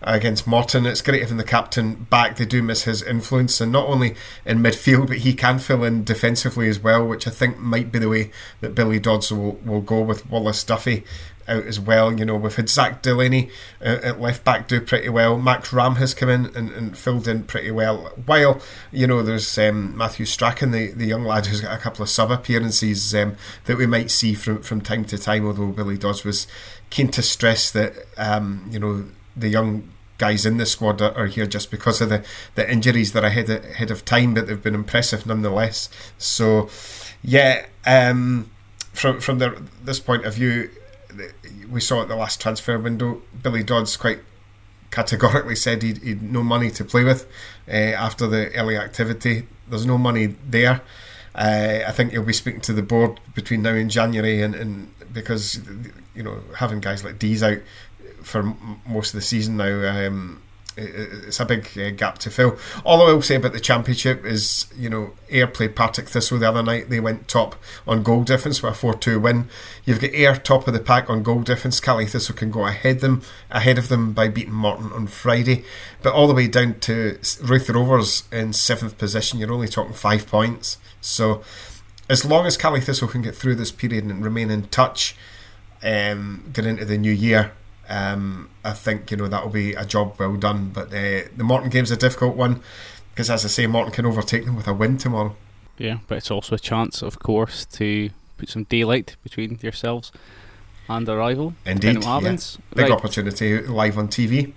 against 0.05 0.47
Morton. 0.47 0.85
It's 0.85 1.01
great 1.01 1.21
having 1.21 1.37
the 1.37 1.43
captain 1.43 2.05
back. 2.09 2.37
They 2.37 2.45
do 2.45 2.61
miss 2.61 2.83
his 2.83 3.01
influence, 3.01 3.59
and 3.59 3.71
not 3.71 3.87
only 3.87 4.15
in 4.45 4.59
midfield, 4.59 5.07
but 5.07 5.17
he 5.17 5.33
can 5.33 5.59
fill 5.59 5.83
in 5.83 6.03
defensively 6.03 6.69
as 6.69 6.79
well, 6.79 7.05
which 7.05 7.27
I 7.27 7.31
think 7.31 7.57
might 7.57 7.91
be 7.91 7.99
the 7.99 8.09
way 8.09 8.31
that 8.61 8.75
Billy 8.75 8.99
Dodds 8.99 9.31
will, 9.31 9.53
will 9.65 9.81
go 9.81 10.01
with 10.01 10.29
Wallace 10.29 10.63
Duffy 10.63 11.03
out 11.47 11.65
as 11.65 11.79
well. 11.79 12.17
You 12.17 12.25
know, 12.25 12.35
we've 12.35 12.55
had 12.55 12.69
Zach 12.69 13.01
Delaney 13.01 13.49
uh, 13.81 13.99
at 14.03 14.21
left 14.21 14.43
back 14.43 14.67
do 14.67 14.81
pretty 14.81 15.09
well. 15.09 15.37
Max 15.37 15.71
Ram 15.71 15.95
has 15.95 16.13
come 16.13 16.29
in 16.29 16.45
and, 16.55 16.71
and 16.71 16.97
filled 16.97 17.27
in 17.27 17.43
pretty 17.43 17.71
well. 17.71 18.11
While, 18.25 18.61
you 18.91 19.07
know, 19.07 19.21
there's 19.21 19.57
um, 19.57 19.95
Matthew 19.97 20.25
Strachan, 20.25 20.71
the, 20.71 20.91
the 20.91 21.05
young 21.05 21.23
lad 21.23 21.47
who's 21.47 21.61
got 21.61 21.77
a 21.77 21.81
couple 21.81 22.03
of 22.03 22.09
sub 22.09 22.31
appearances 22.31 23.13
um, 23.15 23.35
that 23.65 23.77
we 23.77 23.85
might 23.85 24.11
see 24.11 24.33
from, 24.33 24.61
from 24.61 24.81
time 24.81 25.05
to 25.05 25.17
time, 25.17 25.45
although 25.45 25.67
Billy 25.67 25.97
Dodds 25.97 26.23
was 26.23 26.47
keen 26.89 27.09
to 27.09 27.21
stress 27.21 27.71
that, 27.71 27.93
um, 28.17 28.67
you 28.71 28.79
know, 28.79 29.05
the 29.35 29.49
young 29.49 29.91
guys 30.17 30.45
in 30.45 30.57
the 30.57 30.65
squad 30.65 31.01
are, 31.01 31.13
are, 31.13 31.25
here 31.27 31.45
just 31.45 31.71
because 31.71 32.01
of 32.01 32.09
the, 32.09 32.23
the 32.55 32.71
injuries 32.71 33.13
that 33.13 33.23
are 33.23 33.27
ahead 33.27 33.49
of, 33.49 33.63
ahead 33.65 33.91
of 33.91 34.05
time, 34.05 34.33
but 34.33 34.47
they've 34.47 34.61
been 34.61 34.75
impressive 34.75 35.25
nonetheless. 35.25 35.89
So, 36.17 36.69
yeah, 37.23 37.65
um, 37.85 38.49
from 38.93 39.19
from 39.19 39.39
the, 39.39 39.61
this 39.83 39.99
point 39.99 40.25
of 40.25 40.35
view, 40.35 40.69
we 41.69 41.81
saw 41.81 42.01
at 42.01 42.07
the 42.07 42.15
last 42.15 42.41
transfer 42.41 42.77
window, 42.79 43.21
Billy 43.41 43.63
Dodds 43.63 43.97
quite 43.97 44.19
categorically 44.91 45.55
said 45.55 45.83
he'd, 45.83 45.97
he'd 46.03 46.21
no 46.21 46.41
money 46.41 46.71
to 46.71 46.85
play 46.85 47.03
with 47.03 47.27
uh, 47.67 47.71
after 47.71 48.27
the 48.27 48.53
early 48.55 48.77
activity. 48.77 49.47
There's 49.67 49.85
no 49.85 49.97
money 49.97 50.27
there. 50.47 50.81
Uh, 51.33 51.79
I 51.85 51.91
think 51.91 52.11
he'll 52.11 52.23
be 52.23 52.31
speaking 52.31 52.61
to 52.61 52.73
the 52.73 52.81
board 52.81 53.19
between 53.33 53.61
now 53.61 53.73
and 53.73 53.91
January, 53.91 54.41
and, 54.41 54.55
and 54.55 54.93
because 55.11 55.59
you 56.13 56.23
know 56.23 56.39
having 56.57 56.79
guys 56.79 57.03
like 57.03 57.19
Deas 57.19 57.43
out 57.43 57.57
for 58.25 58.55
most 58.87 59.13
of 59.13 59.19
the 59.19 59.25
season 59.25 59.57
now. 59.57 60.05
Um, 60.07 60.41
it's 60.77 61.39
a 61.39 61.45
big 61.45 61.69
uh, 61.77 61.91
gap 61.91 62.17
to 62.19 62.29
fill. 62.29 62.57
All 62.83 63.01
I 63.01 63.13
will 63.13 63.21
say 63.21 63.35
about 63.35 63.53
the 63.53 63.61
championship 63.61 64.25
is, 64.25 64.67
you 64.75 64.89
know, 64.89 65.13
Ayr 65.29 65.47
played 65.47 65.75
Partick 65.75 66.09
Thistle 66.09 66.37
the 66.37 66.49
other 66.49 66.63
night. 66.63 66.89
They 66.89 66.99
went 66.99 67.29
top 67.29 67.55
on 67.87 68.03
goal 68.03 68.23
difference 68.23 68.61
with 68.61 68.73
a 68.73 68.75
four-two 68.75 69.19
win. 69.19 69.47
You've 69.85 70.01
got 70.01 70.13
Ayr 70.13 70.35
top 70.35 70.67
of 70.67 70.73
the 70.73 70.81
pack 70.81 71.09
on 71.09 71.23
goal 71.23 71.43
difference. 71.43 71.79
Caley 71.79 72.05
Thistle 72.05 72.35
can 72.35 72.51
go 72.51 72.65
ahead 72.67 72.99
them 72.99 73.21
ahead 73.49 73.77
of 73.77 73.87
them 73.87 74.11
by 74.11 74.27
beating 74.27 74.53
Morton 74.53 74.91
on 74.91 75.07
Friday, 75.07 75.63
but 76.01 76.13
all 76.13 76.27
the 76.27 76.33
way 76.33 76.47
down 76.47 76.79
to 76.81 77.19
Raith 77.41 77.69
Rovers 77.69 78.23
in 78.31 78.51
seventh 78.51 78.97
position. 78.97 79.39
You're 79.39 79.53
only 79.53 79.69
talking 79.69 79.93
five 79.93 80.27
points. 80.27 80.77
So, 80.99 81.41
as 82.09 82.25
long 82.25 82.45
as 82.45 82.57
Caley 82.57 82.81
Thistle 82.81 83.07
can 83.07 83.21
get 83.21 83.35
through 83.35 83.55
this 83.55 83.71
period 83.71 84.03
and 84.03 84.23
remain 84.23 84.51
in 84.51 84.67
touch 84.67 85.15
um, 85.83 86.49
going 86.51 86.69
into 86.69 86.85
the 86.85 86.97
new 86.97 87.11
year. 87.11 87.53
Um, 87.89 88.49
I 88.63 88.71
think 88.73 89.11
you 89.11 89.17
know 89.17 89.27
that'll 89.27 89.49
be 89.49 89.73
a 89.73 89.85
job 89.85 90.15
well 90.19 90.35
done. 90.35 90.69
But 90.73 90.87
uh, 90.87 91.27
the 91.35 91.43
Morton 91.43 91.69
game's 91.69 91.91
a 91.91 91.97
difficult 91.97 92.35
one 92.35 92.61
because, 93.11 93.29
as 93.29 93.45
I 93.45 93.47
say, 93.47 93.67
Morton 93.67 93.91
can 93.93 94.05
overtake 94.05 94.45
them 94.45 94.55
with 94.55 94.67
a 94.67 94.73
win 94.73 94.97
tomorrow. 94.97 95.35
Yeah, 95.77 95.97
but 96.07 96.17
it's 96.19 96.31
also 96.31 96.55
a 96.55 96.59
chance, 96.59 97.01
of 97.01 97.19
course, 97.19 97.65
to 97.65 98.09
put 98.37 98.49
some 98.49 98.63
daylight 98.63 99.15
between 99.23 99.59
yourselves 99.61 100.11
and 100.87 101.07
a 101.09 101.15
rival. 101.17 101.53
Indeed. 101.65 102.03
Yeah. 102.03 102.19
Big 102.73 102.83
Right. 102.83 102.91
opportunity 102.91 103.61
live 103.61 103.97
on 103.97 104.07
TV. 104.07 104.53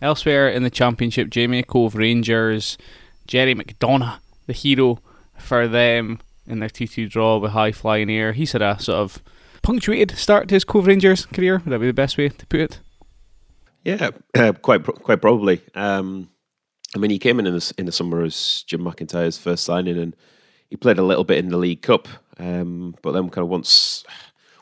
Elsewhere 0.00 0.48
in 0.48 0.62
the 0.62 0.70
championship, 0.70 1.30
Jamie 1.30 1.62
Cove 1.62 1.94
Rangers, 1.94 2.76
Gerry 3.26 3.54
McDonagh, 3.54 4.18
the 4.46 4.52
hero 4.52 4.98
for 5.38 5.68
them 5.68 6.18
in 6.46 6.58
their 6.58 6.68
2 6.68 6.86
2 6.86 7.08
draw 7.08 7.38
with 7.38 7.52
High 7.52 7.72
Flying 7.72 8.10
Ayr. 8.10 8.32
He's 8.32 8.52
had 8.52 8.62
a 8.62 8.78
sort 8.80 8.98
of 8.98 9.22
punctuated 9.62 10.16
start 10.18 10.48
to 10.48 10.54
his 10.54 10.64
Cove 10.64 10.86
Rangers 10.86 11.26
career. 11.26 11.62
Would 11.64 11.72
that 11.72 11.78
be 11.78 11.86
the 11.86 11.92
best 11.92 12.18
way 12.18 12.28
to 12.28 12.46
put 12.46 12.60
it? 12.60 12.80
Yeah, 13.84 14.10
uh, 14.34 14.52
quite 14.52 14.84
quite 14.84 15.20
probably. 15.20 15.60
Um, 15.74 16.28
I 16.94 16.98
mean, 16.98 17.10
he 17.10 17.18
came 17.18 17.40
in 17.40 17.46
in 17.46 17.54
the, 17.54 17.74
in 17.78 17.86
the 17.86 17.92
summer 17.92 18.22
as 18.22 18.64
Jim 18.66 18.82
McIntyre's 18.82 19.38
first 19.38 19.64
signing, 19.64 19.98
and 19.98 20.14
he 20.68 20.76
played 20.76 20.98
a 20.98 21.02
little 21.02 21.24
bit 21.24 21.38
in 21.38 21.48
the 21.48 21.56
League 21.56 21.82
Cup. 21.82 22.08
Um, 22.38 22.94
but 23.02 23.12
then, 23.12 23.28
kind 23.30 23.44
of 23.44 23.48
once 23.48 24.04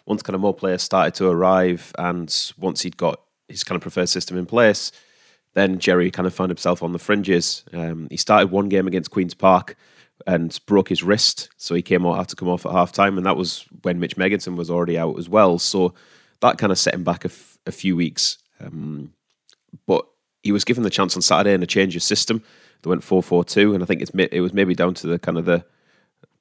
once 0.07 0.23
kind 0.23 0.35
of 0.35 0.41
more 0.41 0.55
players 0.55 0.83
started 0.83 1.15
to 1.15 1.29
arrive, 1.29 1.93
and 1.99 2.53
once 2.59 2.83
he'd 2.83 2.97
got 2.97 3.21
his 3.49 3.65
kind 3.65 3.77
of 3.77 3.83
preferred 3.83 4.09
system 4.09 4.39
in 4.39 4.47
place, 4.47 4.93
then 5.55 5.79
Gerry 5.79 6.11
kind 6.11 6.27
of 6.27 6.35
found 6.35 6.51
himself 6.51 6.83
on 6.83 6.93
the 6.93 6.99
fringes. 6.99 7.65
Um, 7.73 8.09
he 8.11 8.17
started 8.17 8.51
one 8.51 8.69
game 8.69 8.87
against 8.87 9.11
Queens 9.11 9.35
Park 9.35 9.77
and 10.27 10.59
broke 10.67 10.89
his 10.89 11.03
wrist, 11.03 11.49
so 11.57 11.75
he 11.75 11.83
came 11.83 12.07
out 12.07 12.19
had 12.19 12.29
to 12.29 12.37
come 12.37 12.49
off 12.49 12.67
at 12.67 12.73
half 12.73 12.93
time, 12.93 13.17
and 13.17 13.27
that 13.27 13.37
was 13.37 13.67
when 13.83 14.01
Mitch 14.01 14.17
Megginson 14.17 14.57
was 14.57 14.71
already 14.71 14.99
out 14.99 15.19
as 15.19 15.29
well. 15.29 15.59
So 15.59 15.95
that 16.41 16.59
kind 16.59 16.73
of 16.73 16.79
set 16.79 16.95
him 16.95 17.05
back 17.05 17.25
a, 17.25 17.29
f- 17.29 17.59
a 17.67 17.73
few 17.73 17.97
weeks. 17.97 18.39
Um, 18.61 19.13
but 19.87 20.07
he 20.43 20.53
was 20.53 20.65
given 20.65 20.83
the 20.83 20.91
chance 20.91 21.17
on 21.17 21.23
Saturday 21.23 21.55
and 21.55 21.63
a 21.63 21.67
change 21.67 21.97
of 21.97 22.03
system. 22.03 22.43
They 22.83 22.91
went 22.91 23.05
four 23.05 23.23
four 23.23 23.45
two, 23.45 23.75
and 23.75 23.83
I 23.83 23.87
think 23.87 24.03
it's 24.03 24.11
it 24.11 24.41
was 24.41 24.53
maybe 24.53 24.75
down 24.75 24.95
to 24.95 25.07
the 25.07 25.19
kind 25.19 25.39
of 25.39 25.45
the 25.45 25.65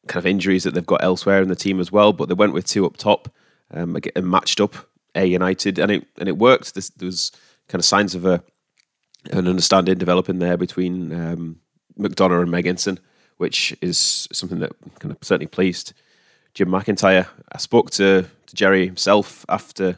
kind 0.07 0.23
of 0.23 0.25
injuries 0.25 0.63
that 0.63 0.73
they've 0.73 0.85
got 0.85 1.03
elsewhere 1.03 1.41
in 1.41 1.49
the 1.49 1.55
team 1.55 1.79
as 1.79 1.91
well. 1.91 2.13
But 2.13 2.29
they 2.29 2.35
went 2.35 2.53
with 2.53 2.65
two 2.65 2.85
up 2.85 2.97
top 2.97 3.29
um, 3.71 3.97
and 4.15 4.29
matched 4.29 4.61
up 4.61 4.75
a 5.15 5.25
United, 5.25 5.79
and 5.79 5.91
it 5.91 6.07
and 6.17 6.29
it 6.29 6.37
worked. 6.37 6.73
There 6.73 7.05
was 7.05 7.31
kind 7.67 7.79
of 7.79 7.85
signs 7.85 8.15
of 8.15 8.25
a 8.25 8.43
an 9.31 9.47
understanding 9.47 9.97
developing 9.97 10.39
there 10.39 10.57
between 10.57 11.11
um, 11.11 11.59
McDonagh 11.99 12.43
and 12.43 12.51
Megginson, 12.51 12.99
which 13.39 13.75
is 13.81 14.27
something 14.33 14.59
that 14.59 14.73
kind 14.99 15.13
of 15.13 15.17
certainly 15.21 15.47
pleased 15.47 15.93
Jim 16.53 16.67
McIntyre. 16.67 17.25
I 17.51 17.57
spoke 17.57 17.89
to, 17.91 18.25
to 18.47 18.55
Gerry 18.55 18.85
himself 18.85 19.45
after 19.47 19.93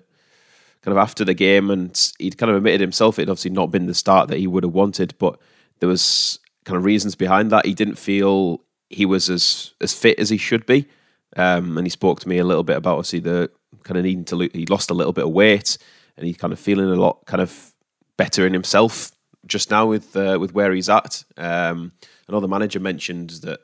kind 0.83 0.95
of 0.95 0.97
after 0.97 1.25
the 1.25 1.33
game, 1.33 1.71
and 1.71 2.11
he'd 2.19 2.37
kind 2.37 2.51
of 2.51 2.57
admitted 2.57 2.81
himself 2.81 3.17
it 3.17 3.23
had 3.23 3.29
obviously 3.29 3.51
not 3.51 3.71
been 3.71 3.87
the 3.87 3.95
start 3.95 4.29
that 4.29 4.37
he 4.37 4.45
would 4.45 4.63
have 4.63 4.73
wanted, 4.73 5.15
but 5.17 5.39
there 5.79 5.89
was 5.89 6.39
kind 6.65 6.77
of 6.77 6.85
reasons 6.85 7.15
behind 7.15 7.51
that. 7.51 7.65
He 7.65 7.73
didn't 7.73 7.97
feel 7.97 8.61
he 8.89 9.07
was 9.07 9.27
as 9.27 9.73
as 9.81 9.93
fit 9.93 10.19
as 10.19 10.29
he 10.29 10.37
should 10.37 10.67
be, 10.67 10.87
um, 11.35 11.77
and 11.79 11.87
he 11.87 11.91
spoke 11.91 12.19
to 12.19 12.29
me 12.29 12.37
a 12.37 12.45
little 12.45 12.63
bit 12.63 12.77
about 12.77 12.99
obviously 12.99 13.19
the 13.19 13.49
kind 13.83 13.97
of 13.97 14.03
needing 14.03 14.25
to. 14.25 14.35
Lo- 14.35 14.49
he 14.53 14.67
lost 14.67 14.91
a 14.91 14.95
little 14.95 15.13
bit 15.13 15.25
of 15.25 15.31
weight, 15.31 15.79
and 16.15 16.27
he's 16.27 16.37
kind 16.37 16.53
of 16.53 16.59
feeling 16.59 16.91
a 16.91 16.95
lot 16.95 17.25
kind 17.25 17.41
of 17.41 17.73
better 18.17 18.45
in 18.45 18.53
himself 18.53 19.11
just 19.45 19.71
now 19.71 19.85
with 19.85 20.15
uh, 20.15 20.37
with 20.39 20.53
where 20.53 20.71
he's 20.71 20.89
at. 20.89 21.23
Um, 21.37 21.91
I 22.27 22.31
know 22.31 22.39
the 22.39 22.47
manager 22.47 22.79
mentioned 22.79 23.31
that 23.41 23.59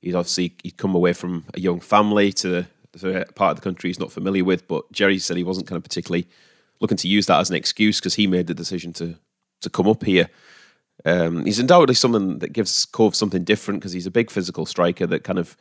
he's 0.00 0.14
obviously 0.14 0.54
he'd 0.62 0.76
come 0.76 0.94
away 0.94 1.12
from 1.12 1.44
a 1.54 1.60
young 1.60 1.80
family 1.80 2.32
to, 2.34 2.66
to 2.98 3.22
a 3.22 3.32
part 3.32 3.52
of 3.52 3.56
the 3.56 3.62
country 3.62 3.88
he's 3.88 4.00
not 4.00 4.12
familiar 4.12 4.44
with, 4.44 4.68
but 4.68 4.90
Gerry 4.92 5.18
said 5.18 5.36
he 5.36 5.44
wasn't 5.44 5.66
kind 5.66 5.76
of 5.76 5.82
particularly 5.82 6.28
looking 6.80 6.96
to 6.98 7.08
use 7.08 7.26
that 7.26 7.40
as 7.40 7.48
an 7.48 7.56
excuse 7.56 8.00
because 8.00 8.14
he 8.14 8.26
made 8.26 8.46
the 8.46 8.54
decision 8.54 8.92
to 8.94 9.16
to 9.60 9.70
come 9.70 9.88
up 9.88 10.04
here. 10.04 10.28
Um, 11.04 11.44
he's 11.44 11.58
undoubtedly 11.58 11.94
someone 11.94 12.38
that 12.40 12.52
gives 12.52 12.84
Cove 12.84 13.14
something 13.14 13.44
different 13.44 13.80
because 13.80 13.92
he's 13.92 14.06
a 14.06 14.10
big 14.10 14.30
physical 14.30 14.66
striker 14.66 15.06
that 15.06 15.24
kind 15.24 15.38
of 15.38 15.56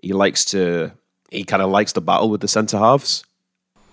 he 0.00 0.12
likes 0.12 0.44
to 0.46 0.92
he 1.30 1.44
kind 1.44 1.62
of 1.62 1.70
likes 1.70 1.92
to 1.94 2.00
battle 2.00 2.28
with 2.28 2.40
the 2.40 2.48
centre 2.48 2.78
halves. 2.78 3.24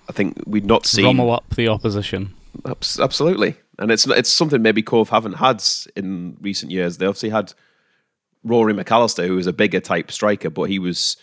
I 0.10 0.12
think 0.12 0.38
we'd 0.46 0.66
not 0.66 0.86
seen 0.86 1.06
Rummel 1.06 1.32
up 1.32 1.50
the 1.56 1.70
opposition. 1.70 2.34
Abs- 2.66 3.00
Absolutely, 3.00 3.56
and 3.80 3.92
it's 3.92 4.08
it's 4.08 4.30
something 4.30 4.62
maybe 4.62 4.82
Cove 4.82 5.10
haven't 5.10 5.34
had 5.34 5.64
in 5.96 6.38
recent 6.42 6.72
years. 6.72 6.98
They 6.98 7.06
obviously 7.06 7.30
had 7.30 7.54
Rory 8.44 8.74
McAllister, 8.74 9.26
who 9.28 9.36
was 9.36 9.48
a 9.48 9.54
bigger 9.54 9.80
type 9.80 10.12
striker, 10.12 10.50
but 10.50 10.64
he 10.64 10.80
was, 10.80 11.18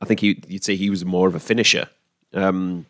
I 0.00 0.04
think 0.04 0.20
he, 0.20 0.42
you'd 0.48 0.64
say 0.64 0.76
he 0.76 0.90
was 0.90 1.04
more 1.04 1.28
of 1.28 1.34
a 1.34 1.40
finisher. 1.40 1.88
Um, 2.32 2.86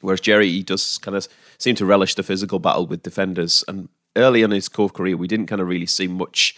whereas 0.00 0.20
Gerry, 0.20 0.48
he 0.48 0.62
does 0.62 0.98
kind 0.98 1.16
of 1.16 1.26
seem 1.58 1.74
to 1.76 1.86
relish 1.86 2.14
the 2.14 2.22
physical 2.22 2.58
battle 2.58 2.86
with 2.86 3.02
defenders. 3.02 3.64
And 3.66 3.88
early 4.16 4.42
in 4.42 4.52
his 4.52 4.68
Cove 4.68 4.92
career, 4.92 5.16
we 5.16 5.26
didn't 5.26 5.46
kind 5.46 5.60
of 5.60 5.68
really 5.68 5.86
see 5.86 6.06
much 6.06 6.56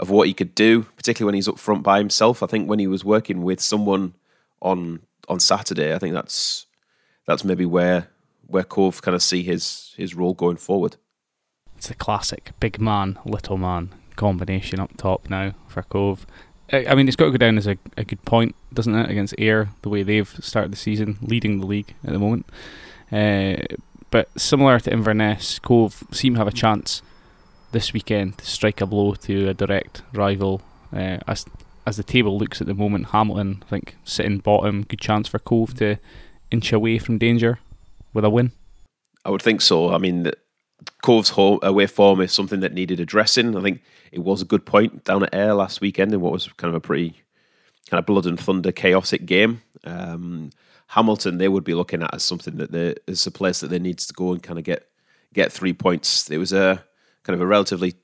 of 0.00 0.10
what 0.10 0.28
he 0.28 0.34
could 0.34 0.54
do, 0.54 0.82
particularly 0.82 1.28
when 1.28 1.34
he's 1.34 1.48
up 1.48 1.58
front 1.58 1.82
by 1.82 1.98
himself. 1.98 2.42
I 2.42 2.46
think 2.46 2.68
when 2.68 2.78
he 2.78 2.86
was 2.86 3.04
working 3.04 3.42
with 3.42 3.60
someone 3.60 4.14
on 4.62 5.00
on 5.28 5.40
Saturday, 5.40 5.94
I 5.94 5.98
think 5.98 6.14
that's 6.14 6.66
that's 7.26 7.44
maybe 7.44 7.66
where 7.66 8.08
where 8.46 8.64
Cove 8.64 9.02
kind 9.02 9.14
of 9.14 9.22
see 9.22 9.42
his 9.42 9.92
his 9.96 10.14
role 10.14 10.34
going 10.34 10.56
forward. 10.56 10.96
It's 11.78 11.86
the 11.86 11.94
classic 11.94 12.50
big 12.58 12.80
man, 12.80 13.20
little 13.24 13.56
man 13.56 13.90
combination 14.16 14.80
up 14.80 14.96
top 14.96 15.30
now 15.30 15.52
for 15.68 15.84
Cove. 15.84 16.26
I 16.72 16.96
mean, 16.96 17.06
it's 17.06 17.16
got 17.16 17.26
to 17.26 17.30
go 17.30 17.36
down 17.36 17.56
as 17.56 17.68
a, 17.68 17.78
a 17.96 18.02
good 18.02 18.24
point, 18.24 18.56
doesn't 18.74 18.96
it, 18.96 19.08
against 19.08 19.36
Ayr, 19.38 19.68
the 19.82 19.88
way 19.88 20.02
they've 20.02 20.28
started 20.40 20.72
the 20.72 20.76
season, 20.76 21.18
leading 21.22 21.60
the 21.60 21.66
league 21.66 21.94
at 22.02 22.12
the 22.12 22.18
moment. 22.18 22.46
Uh, 23.12 23.58
but 24.10 24.28
similar 24.36 24.80
to 24.80 24.92
Inverness, 24.92 25.60
Cove 25.60 26.02
seem 26.10 26.34
to 26.34 26.40
have 26.40 26.48
a 26.48 26.52
chance 26.52 27.00
this 27.70 27.92
weekend 27.92 28.38
to 28.38 28.44
strike 28.44 28.80
a 28.80 28.86
blow 28.86 29.14
to 29.14 29.48
a 29.48 29.54
direct 29.54 30.02
rival. 30.12 30.62
Uh, 30.92 31.18
as 31.28 31.46
as 31.86 31.96
the 31.96 32.02
table 32.02 32.36
looks 32.36 32.60
at 32.60 32.66
the 32.66 32.74
moment, 32.74 33.10
Hamilton, 33.10 33.62
I 33.66 33.70
think, 33.70 33.96
sitting 34.02 34.38
bottom, 34.38 34.82
good 34.82 35.00
chance 35.00 35.28
for 35.28 35.38
Cove 35.38 35.74
to 35.74 35.98
inch 36.50 36.72
away 36.72 36.98
from 36.98 37.18
danger 37.18 37.60
with 38.12 38.24
a 38.24 38.30
win. 38.30 38.50
I 39.24 39.30
would 39.30 39.42
think 39.42 39.60
so. 39.60 39.94
I 39.94 39.98
mean, 39.98 40.32
Cove's 41.02 41.30
home 41.30 41.60
away 41.62 41.86
form 41.86 42.20
is 42.20 42.32
something 42.32 42.60
that 42.60 42.74
needed 42.74 43.00
addressing. 43.00 43.56
I 43.56 43.62
think 43.62 43.82
it 44.10 44.20
was 44.20 44.42
a 44.42 44.46
good 44.46 44.66
point 44.66 45.04
down 45.04 45.22
at 45.22 45.34
Ayr 45.34 45.54
last 45.54 45.80
weekend 45.80 46.12
in 46.12 46.20
what 46.20 46.32
was 46.32 46.48
kind 46.56 46.70
of 46.70 46.74
a 46.74 46.80
pretty 46.80 47.22
kind 47.88 47.98
of 47.98 48.06
blood 48.06 48.26
and 48.26 48.38
thunder 48.38 48.72
chaotic 48.72 49.24
game. 49.24 49.62
Um, 49.84 50.50
Hamilton 50.88 51.38
they 51.38 51.48
would 51.48 51.64
be 51.64 51.74
looking 51.74 52.02
at 52.02 52.14
as 52.14 52.22
something 52.22 52.56
that 52.56 52.72
they, 52.72 52.94
is 53.06 53.26
a 53.26 53.30
place 53.30 53.60
that 53.60 53.68
they 53.68 53.78
need 53.78 53.98
to 53.98 54.12
go 54.12 54.32
and 54.32 54.42
kind 54.42 54.58
of 54.58 54.64
get 54.64 54.88
get 55.34 55.52
three 55.52 55.72
points. 55.72 56.30
It 56.30 56.38
was 56.38 56.52
a 56.52 56.82
kind 57.22 57.34
of 57.34 57.40
a 57.40 57.46
relatively 57.46 57.94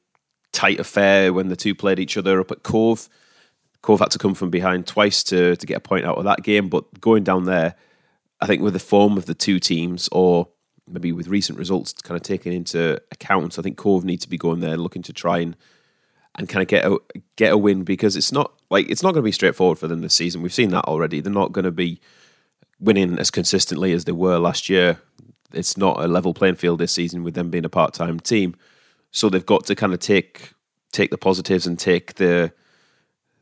tight 0.52 0.78
affair 0.78 1.32
when 1.32 1.48
the 1.48 1.56
two 1.56 1.74
played 1.74 1.98
each 1.98 2.16
other 2.16 2.40
up 2.40 2.52
at 2.52 2.62
Cove. 2.62 3.08
Cove 3.82 4.00
had 4.00 4.10
to 4.12 4.18
come 4.18 4.34
from 4.34 4.50
behind 4.50 4.86
twice 4.86 5.22
to 5.24 5.56
to 5.56 5.66
get 5.66 5.78
a 5.78 5.80
point 5.80 6.04
out 6.04 6.18
of 6.18 6.24
that 6.24 6.42
game, 6.42 6.68
but 6.68 7.00
going 7.00 7.24
down 7.24 7.44
there, 7.44 7.74
I 8.40 8.46
think 8.46 8.62
with 8.62 8.74
the 8.74 8.78
form 8.78 9.16
of 9.16 9.26
the 9.26 9.34
two 9.34 9.58
teams, 9.58 10.08
or 10.12 10.48
maybe 10.88 11.12
with 11.12 11.28
recent 11.28 11.58
results 11.58 11.92
kind 11.92 12.16
of 12.16 12.22
taken 12.22 12.52
into 12.52 13.00
account, 13.10 13.58
I 13.58 13.62
think 13.62 13.76
Cove 13.76 14.04
need 14.04 14.20
to 14.20 14.28
be 14.28 14.38
going 14.38 14.60
there 14.60 14.76
looking 14.76 15.02
to 15.02 15.12
try 15.12 15.38
and 15.38 15.56
and 16.36 16.48
kind 16.48 16.62
of 16.62 16.68
get 16.68 16.84
a 16.84 16.98
get 17.36 17.52
a 17.52 17.58
win 17.58 17.84
because 17.84 18.16
it's 18.16 18.32
not 18.32 18.52
like 18.70 18.88
it's 18.90 19.02
not 19.02 19.12
going 19.12 19.22
to 19.22 19.28
be 19.28 19.32
straightforward 19.32 19.78
for 19.78 19.86
them 19.86 20.00
this 20.00 20.14
season. 20.14 20.42
We've 20.42 20.52
seen 20.52 20.70
that 20.70 20.84
already. 20.84 21.20
They're 21.20 21.32
not 21.32 21.52
going 21.52 21.64
to 21.64 21.70
be 21.70 22.00
winning 22.80 23.18
as 23.18 23.30
consistently 23.30 23.92
as 23.92 24.04
they 24.04 24.12
were 24.12 24.38
last 24.38 24.68
year. 24.68 24.98
It's 25.52 25.76
not 25.76 26.02
a 26.02 26.08
level 26.08 26.34
playing 26.34 26.56
field 26.56 26.80
this 26.80 26.92
season 26.92 27.22
with 27.22 27.34
them 27.34 27.50
being 27.50 27.64
a 27.64 27.68
part 27.68 27.94
time 27.94 28.18
team. 28.18 28.56
So 29.12 29.28
they've 29.28 29.46
got 29.46 29.64
to 29.66 29.74
kind 29.74 29.92
of 29.92 30.00
take 30.00 30.52
take 30.92 31.10
the 31.10 31.18
positives 31.18 31.66
and 31.66 31.78
take 31.78 32.14
the 32.14 32.52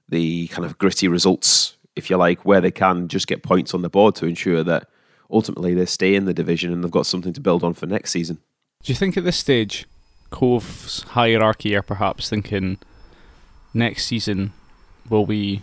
the 0.08 0.48
kind 0.48 0.66
of 0.66 0.76
gritty 0.76 1.08
results, 1.08 1.76
if 1.96 2.10
you 2.10 2.16
like, 2.18 2.44
where 2.44 2.60
they 2.60 2.70
can 2.70 3.08
just 3.08 3.26
get 3.26 3.42
points 3.42 3.72
on 3.72 3.80
the 3.80 3.88
board 3.88 4.14
to 4.16 4.26
ensure 4.26 4.62
that 4.62 4.88
ultimately 5.32 5.74
they 5.74 5.86
stay 5.86 6.14
in 6.14 6.26
the 6.26 6.34
division 6.34 6.72
and 6.72 6.84
they've 6.84 6.90
got 6.90 7.06
something 7.06 7.32
to 7.32 7.40
build 7.40 7.64
on 7.64 7.74
for 7.74 7.86
next 7.86 8.10
season. 8.10 8.38
Do 8.82 8.92
you 8.92 8.96
think 8.96 9.16
at 9.16 9.24
this 9.24 9.36
stage, 9.36 9.86
Cove's 10.30 11.02
hierarchy 11.02 11.74
are 11.74 11.82
perhaps 11.82 12.28
thinking 12.28 12.78
next 13.74 14.06
season 14.06 14.52
will 15.08 15.26
we 15.26 15.62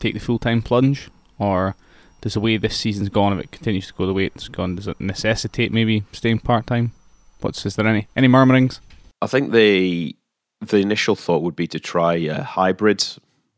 take 0.00 0.14
the 0.14 0.20
full 0.20 0.38
time 0.38 0.62
plunge, 0.62 1.08
or 1.38 1.76
does 2.20 2.34
the 2.34 2.40
way 2.40 2.56
this 2.56 2.76
season's 2.76 3.08
gone, 3.08 3.32
if 3.32 3.44
it 3.44 3.52
continues 3.52 3.86
to 3.88 3.92
go 3.94 4.06
the 4.06 4.12
way 4.12 4.26
it's 4.26 4.48
gone, 4.48 4.76
does 4.76 4.88
it 4.88 5.00
necessitate 5.00 5.72
maybe 5.72 6.04
staying 6.12 6.40
part 6.40 6.66
time? 6.66 6.92
What's 7.40 7.64
is 7.66 7.76
there 7.76 7.86
any 7.86 8.08
any 8.16 8.28
murmurings? 8.28 8.80
I 9.20 9.26
think 9.26 9.52
the 9.52 10.16
the 10.60 10.78
initial 10.78 11.16
thought 11.16 11.42
would 11.42 11.56
be 11.56 11.66
to 11.68 11.80
try 11.80 12.14
a 12.14 12.42
hybrid 12.42 13.04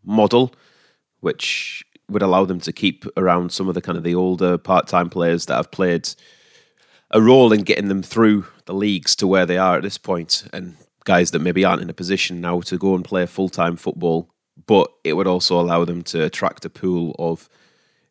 model, 0.04 0.52
which 1.20 1.84
would 2.14 2.22
allow 2.22 2.46
them 2.46 2.60
to 2.60 2.72
keep 2.72 3.04
around 3.18 3.52
some 3.52 3.68
of 3.68 3.74
the 3.74 3.82
kind 3.82 3.98
of 3.98 4.04
the 4.04 4.14
older 4.14 4.56
part 4.56 4.86
time 4.86 5.10
players 5.10 5.44
that 5.46 5.56
have 5.56 5.70
played 5.70 6.08
a 7.10 7.20
role 7.20 7.52
in 7.52 7.62
getting 7.62 7.88
them 7.88 8.02
through 8.02 8.46
the 8.64 8.72
leagues 8.72 9.14
to 9.16 9.26
where 9.26 9.44
they 9.44 9.58
are 9.58 9.76
at 9.76 9.82
this 9.82 9.98
point, 9.98 10.48
and 10.54 10.76
guys 11.04 11.32
that 11.32 11.40
maybe 11.40 11.64
aren't 11.64 11.82
in 11.82 11.90
a 11.90 11.94
position 11.94 12.40
now 12.40 12.60
to 12.62 12.78
go 12.78 12.94
and 12.94 13.04
play 13.04 13.26
full 13.26 13.50
time 13.50 13.76
football. 13.76 14.30
But 14.66 14.90
it 15.02 15.12
would 15.14 15.26
also 15.26 15.60
allow 15.60 15.84
them 15.84 16.02
to 16.04 16.24
attract 16.24 16.64
a 16.64 16.70
pool 16.70 17.14
of 17.18 17.50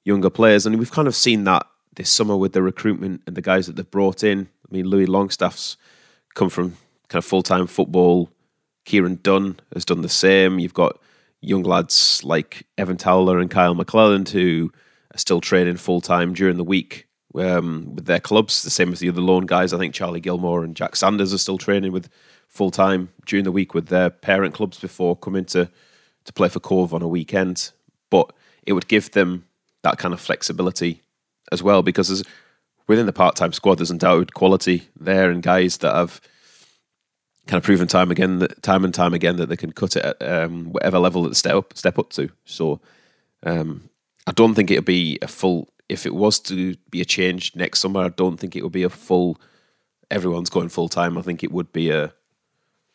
younger 0.03 0.29
players, 0.29 0.65
and 0.65 0.77
we've 0.77 0.91
kind 0.91 1.07
of 1.07 1.15
seen 1.15 1.45
that 1.45 1.65
this 1.95 2.09
summer 2.09 2.35
with 2.35 2.53
the 2.53 2.61
recruitment 2.61 3.21
and 3.25 3.35
the 3.35 3.41
guys 3.41 3.67
that 3.67 3.75
they've 3.75 3.89
brought 3.89 4.23
in. 4.23 4.49
I 4.69 4.73
mean, 4.73 4.85
Louis 4.85 5.05
Longstaff's 5.05 5.77
come 6.33 6.49
from 6.49 6.77
kind 7.07 7.19
of 7.19 7.25
full 7.25 7.43
time 7.43 7.67
football. 7.67 8.29
Kieran 8.85 9.19
Dunn 9.23 9.59
has 9.73 9.85
done 9.85 10.01
the 10.01 10.09
same. 10.09 10.59
You've 10.59 10.73
got 10.73 10.99
young 11.43 11.63
lads 11.63 12.23
like 12.23 12.65
Evan 12.77 12.97
Towler 12.97 13.39
and 13.39 13.51
Kyle 13.51 13.75
McClelland 13.75 14.29
who 14.29 14.71
are 15.13 15.17
still 15.17 15.41
training 15.41 15.77
full 15.77 16.01
time 16.01 16.33
during 16.33 16.57
the 16.57 16.63
week 16.63 17.07
um, 17.35 17.93
with 17.95 18.05
their 18.05 18.19
clubs. 18.19 18.63
The 18.63 18.69
same 18.69 18.93
as 18.93 18.99
the 18.99 19.09
other 19.09 19.21
loan 19.21 19.45
guys. 19.45 19.73
I 19.73 19.77
think 19.77 19.93
Charlie 19.93 20.21
Gilmore 20.21 20.63
and 20.63 20.75
Jack 20.75 20.95
Sanders 20.95 21.33
are 21.33 21.37
still 21.37 21.57
training 21.57 21.91
with 21.91 22.09
full 22.47 22.71
time 22.71 23.09
during 23.25 23.43
the 23.43 23.51
week 23.51 23.73
with 23.73 23.87
their 23.87 24.09
parent 24.09 24.53
clubs 24.53 24.79
before 24.79 25.15
coming 25.15 25.45
to 25.45 25.69
to 26.25 26.33
play 26.33 26.47
for 26.47 26.61
Cove 26.61 26.93
on 26.93 27.01
a 27.01 27.07
weekend. 27.07 27.71
But 28.09 28.33
it 28.65 28.73
would 28.73 28.87
give 28.87 29.11
them 29.11 29.45
that 29.81 29.97
kind 29.97 30.13
of 30.13 30.21
flexibility 30.21 31.01
as 31.51 31.61
well 31.61 31.83
because 31.83 32.23
within 32.87 33.05
the 33.05 33.13
part 33.13 33.35
time 33.35 33.51
squad, 33.51 33.79
there's 33.79 33.91
undoubted 33.91 34.33
quality 34.33 34.87
there 34.99 35.29
and 35.29 35.43
guys 35.43 35.77
that 35.79 35.93
have 35.93 36.21
kind 37.47 37.57
of 37.57 37.63
proven 37.63 37.87
time 37.87 38.11
again, 38.11 38.39
that, 38.39 38.61
time 38.61 38.83
and 38.83 38.93
time 38.93 39.13
again, 39.13 39.35
that 39.37 39.49
they 39.49 39.57
can 39.57 39.71
cut 39.71 39.95
it 39.95 40.05
at 40.05 40.21
um, 40.21 40.71
whatever 40.71 40.99
level 40.99 41.23
that 41.23 41.35
step 41.35 41.55
up, 41.55 41.77
step 41.77 41.99
up 41.99 42.09
to. 42.11 42.29
So 42.45 42.79
um, 43.43 43.89
I 44.27 44.31
don't 44.31 44.55
think 44.55 44.71
it'll 44.71 44.83
be 44.83 45.19
a 45.21 45.27
full. 45.27 45.69
If 45.89 46.05
it 46.05 46.15
was 46.15 46.39
to 46.41 46.75
be 46.89 47.01
a 47.01 47.05
change 47.05 47.55
next 47.55 47.79
summer, 47.79 48.01
I 48.01 48.09
don't 48.09 48.37
think 48.37 48.55
it 48.55 48.63
would 48.63 48.71
be 48.71 48.83
a 48.83 48.89
full. 48.89 49.39
Everyone's 50.09 50.49
going 50.49 50.69
full 50.69 50.89
time. 50.89 51.17
I 51.17 51.21
think 51.21 51.43
it 51.43 51.51
would 51.51 51.71
be 51.73 51.89
a. 51.89 52.13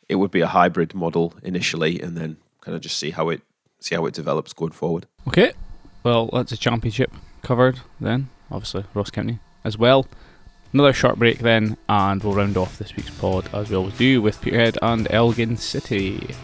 It 0.08 0.16
would 0.16 0.30
be 0.30 0.40
a 0.40 0.46
hybrid 0.46 0.94
model 0.94 1.34
initially, 1.42 2.00
and 2.00 2.16
then 2.16 2.38
kind 2.62 2.74
of 2.74 2.80
just 2.80 2.98
see 2.98 3.10
how 3.10 3.28
it 3.28 3.42
see 3.80 3.94
how 3.94 4.06
it 4.06 4.14
develops 4.14 4.52
going 4.52 4.72
forward. 4.72 5.06
Okay, 5.26 5.52
well 6.02 6.30
that's 6.32 6.52
a 6.52 6.56
championship 6.56 7.12
covered 7.42 7.80
then. 8.00 8.30
Obviously 8.50 8.84
Ross 8.94 9.10
County 9.10 9.38
as 9.64 9.76
well. 9.76 10.06
Another 10.72 10.92
short 10.92 11.18
break 11.18 11.38
then, 11.38 11.78
and 11.88 12.22
we'll 12.22 12.34
round 12.34 12.58
off 12.58 12.78
this 12.78 12.94
week's 12.94 13.10
pod 13.10 13.48
as 13.54 13.70
we 13.70 13.76
always 13.76 13.96
do 13.96 14.20
with 14.20 14.40
Peterhead 14.42 14.76
and 14.82 15.10
Elgin 15.10 15.56
City. 15.56 16.34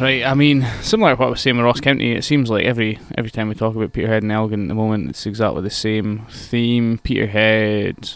Right, 0.00 0.24
I 0.24 0.34
mean, 0.34 0.66
similar 0.82 1.14
to 1.14 1.16
what 1.20 1.26
I 1.26 1.30
was 1.30 1.40
saying 1.40 1.56
with 1.56 1.64
Ross 1.64 1.80
County, 1.80 2.12
it 2.12 2.24
seems 2.24 2.48
like 2.48 2.64
every 2.64 2.98
every 3.18 3.30
time 3.30 3.48
we 3.48 3.54
talk 3.54 3.74
about 3.74 3.92
Peterhead 3.92 4.22
and 4.22 4.32
Elgin 4.32 4.62
at 4.62 4.68
the 4.68 4.74
moment, 4.74 5.10
it's 5.10 5.26
exactly 5.26 5.62
the 5.62 5.70
same 5.70 6.26
theme. 6.30 6.98
Peterhead, 6.98 8.10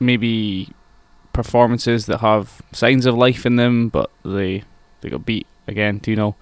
maybe 0.00 0.70
performances 1.32 2.06
that 2.06 2.18
have 2.18 2.62
signs 2.72 3.06
of 3.06 3.16
life 3.16 3.46
in 3.46 3.56
them, 3.56 3.88
but 3.88 4.10
they 4.24 4.64
they 5.00 5.10
got 5.10 5.26
beat 5.26 5.46
again 5.66 6.00
2 6.00 6.14
0 6.14 6.36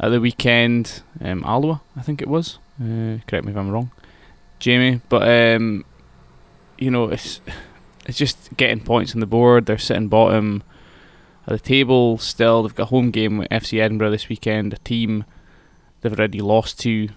at 0.00 0.10
the 0.10 0.20
weekend. 0.20 1.02
Um, 1.22 1.44
Alloa, 1.44 1.80
I 1.96 2.02
think 2.02 2.22
it 2.22 2.28
was. 2.28 2.58
Uh, 2.80 3.18
correct 3.26 3.44
me 3.44 3.52
if 3.52 3.56
I'm 3.56 3.70
wrong, 3.70 3.90
Jamie. 4.58 5.00
But 5.08 5.28
um, 5.28 5.84
you 6.78 6.90
know, 6.90 7.08
it's 7.08 7.40
it's 8.06 8.18
just 8.18 8.56
getting 8.56 8.80
points 8.80 9.14
on 9.14 9.20
the 9.20 9.26
board. 9.26 9.66
They're 9.66 9.78
sitting 9.78 10.08
bottom 10.08 10.62
at 11.46 11.52
the 11.52 11.58
table 11.58 12.18
still. 12.18 12.62
They've 12.62 12.74
got 12.74 12.84
a 12.84 12.86
home 12.86 13.10
game 13.10 13.38
with 13.38 13.48
FC 13.48 13.80
Edinburgh 13.80 14.10
this 14.10 14.28
weekend. 14.28 14.72
A 14.72 14.78
team 14.78 15.24
they've 16.00 16.16
already 16.16 16.40
lost 16.40 16.80
to 16.80 17.08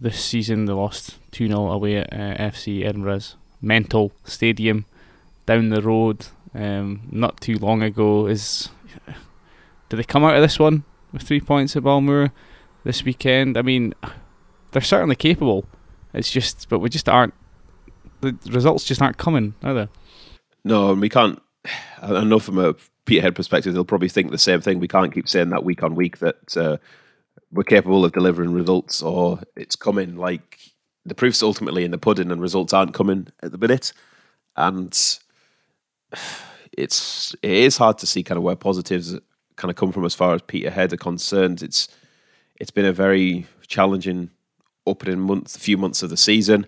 this 0.00 0.22
season. 0.22 0.66
They 0.66 0.72
lost 0.72 1.18
2 1.32 1.48
0 1.48 1.70
away 1.70 1.96
at 1.96 2.12
uh, 2.12 2.50
FC 2.50 2.84
Edinburgh's 2.84 3.36
mental 3.60 4.12
stadium 4.24 4.84
down 5.46 5.70
the 5.70 5.80
road 5.80 6.26
um, 6.54 7.08
not 7.10 7.40
too 7.40 7.54
long 7.54 7.82
ago. 7.82 8.26
Is 8.26 8.70
do 9.88 9.96
they 9.96 10.04
come 10.04 10.24
out 10.24 10.34
of 10.34 10.42
this 10.42 10.58
one 10.58 10.84
with 11.16 11.26
three 11.26 11.40
points 11.40 11.76
at 11.76 11.82
Balmoor 11.82 12.32
this 12.84 13.04
weekend? 13.04 13.56
I 13.56 13.62
mean, 13.62 13.94
they're 14.72 14.82
certainly 14.82 15.16
capable. 15.16 15.64
It's 16.12 16.30
just, 16.30 16.68
but 16.68 16.80
we 16.80 16.88
just 16.88 17.08
aren't. 17.08 17.34
The 18.20 18.36
results 18.50 18.84
just 18.84 19.02
aren't 19.02 19.18
coming, 19.18 19.54
are 19.62 19.74
they? 19.74 19.88
No, 20.64 20.92
and 20.92 21.00
we 21.00 21.08
can't. 21.08 21.40
I 22.02 22.24
know 22.24 22.38
from 22.38 22.58
a 22.58 22.74
Peterhead 23.04 23.34
perspective, 23.34 23.72
they'll 23.72 23.84
probably 23.84 24.08
think 24.08 24.30
the 24.30 24.38
same 24.38 24.60
thing. 24.60 24.80
We 24.80 24.88
can't 24.88 25.12
keep 25.12 25.28
saying 25.28 25.50
that 25.50 25.64
week 25.64 25.82
on 25.82 25.94
week 25.94 26.18
that 26.18 26.56
uh, 26.56 26.76
we're 27.52 27.64
capable 27.64 28.04
of 28.04 28.12
delivering 28.12 28.52
results 28.52 29.02
or 29.02 29.40
it's 29.54 29.76
coming. 29.76 30.16
Like 30.16 30.58
the 31.04 31.14
proof's 31.14 31.42
ultimately 31.42 31.84
in 31.84 31.90
the 31.90 31.98
pudding, 31.98 32.30
and 32.30 32.40
results 32.40 32.72
aren't 32.72 32.94
coming 32.94 33.28
at 33.42 33.52
the 33.52 33.58
minute. 33.58 33.92
And 34.56 34.92
it's 36.76 37.34
it 37.42 37.50
is 37.50 37.76
hard 37.76 37.98
to 37.98 38.06
see 38.06 38.22
kind 38.22 38.38
of 38.38 38.44
where 38.44 38.56
positives 38.56 39.14
kind 39.56 39.70
of 39.70 39.76
come 39.76 39.92
from 39.92 40.04
as 40.04 40.14
far 40.14 40.34
as 40.34 40.42
Peterhead 40.42 40.92
are 40.92 40.98
concerned. 40.98 41.62
It's 41.62 41.88
it's 42.58 42.70
been 42.70 42.84
a 42.84 42.92
very 42.92 43.46
challenging 43.66 44.30
opening 44.86 45.20
month, 45.20 45.56
few 45.56 45.76
months 45.76 46.02
of 46.02 46.10
the 46.10 46.16
season. 46.16 46.66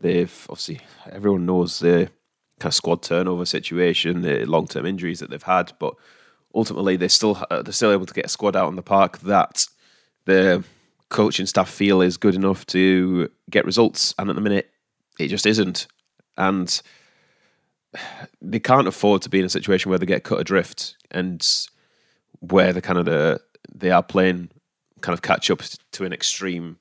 They've 0.00 0.46
obviously 0.48 0.80
everyone 1.10 1.46
knows 1.46 1.78
the 1.78 2.10
kind 2.58 2.70
of 2.70 2.74
squad 2.74 3.02
turnover 3.02 3.44
situation, 3.44 4.22
the 4.22 4.44
long 4.44 4.66
term 4.66 4.86
injuries 4.86 5.20
that 5.20 5.30
they've 5.30 5.42
had, 5.42 5.72
but 5.78 5.94
ultimately 6.54 6.96
they 6.96 7.08
still 7.08 7.42
they're 7.50 7.72
still 7.72 7.92
able 7.92 8.06
to 8.06 8.14
get 8.14 8.26
a 8.26 8.28
squad 8.28 8.56
out 8.56 8.66
on 8.66 8.76
the 8.76 8.82
park 8.82 9.18
that 9.20 9.66
the 10.24 10.64
coaching 11.08 11.46
staff 11.46 11.68
feel 11.68 12.00
is 12.00 12.16
good 12.16 12.34
enough 12.34 12.64
to 12.66 13.30
get 13.50 13.64
results, 13.64 14.14
and 14.18 14.30
at 14.30 14.36
the 14.36 14.42
minute 14.42 14.70
it 15.18 15.28
just 15.28 15.46
isn't, 15.46 15.86
and 16.36 16.82
they 18.40 18.60
can't 18.60 18.86
afford 18.86 19.20
to 19.22 19.28
be 19.28 19.40
in 19.40 19.44
a 19.44 19.50
situation 19.50 19.90
where 19.90 19.98
they 19.98 20.06
get 20.06 20.22
cut 20.22 20.40
adrift 20.40 20.96
and 21.10 21.66
where 22.38 22.72
the 22.72 22.80
kind 22.80 22.98
of 22.98 23.04
the 23.04 23.40
they 23.74 23.90
are 23.90 24.02
playing 24.02 24.50
kind 25.00 25.14
of 25.14 25.22
catch 25.22 25.50
up 25.50 25.62
to 25.92 26.04
an 26.04 26.12
extreme 26.12 26.78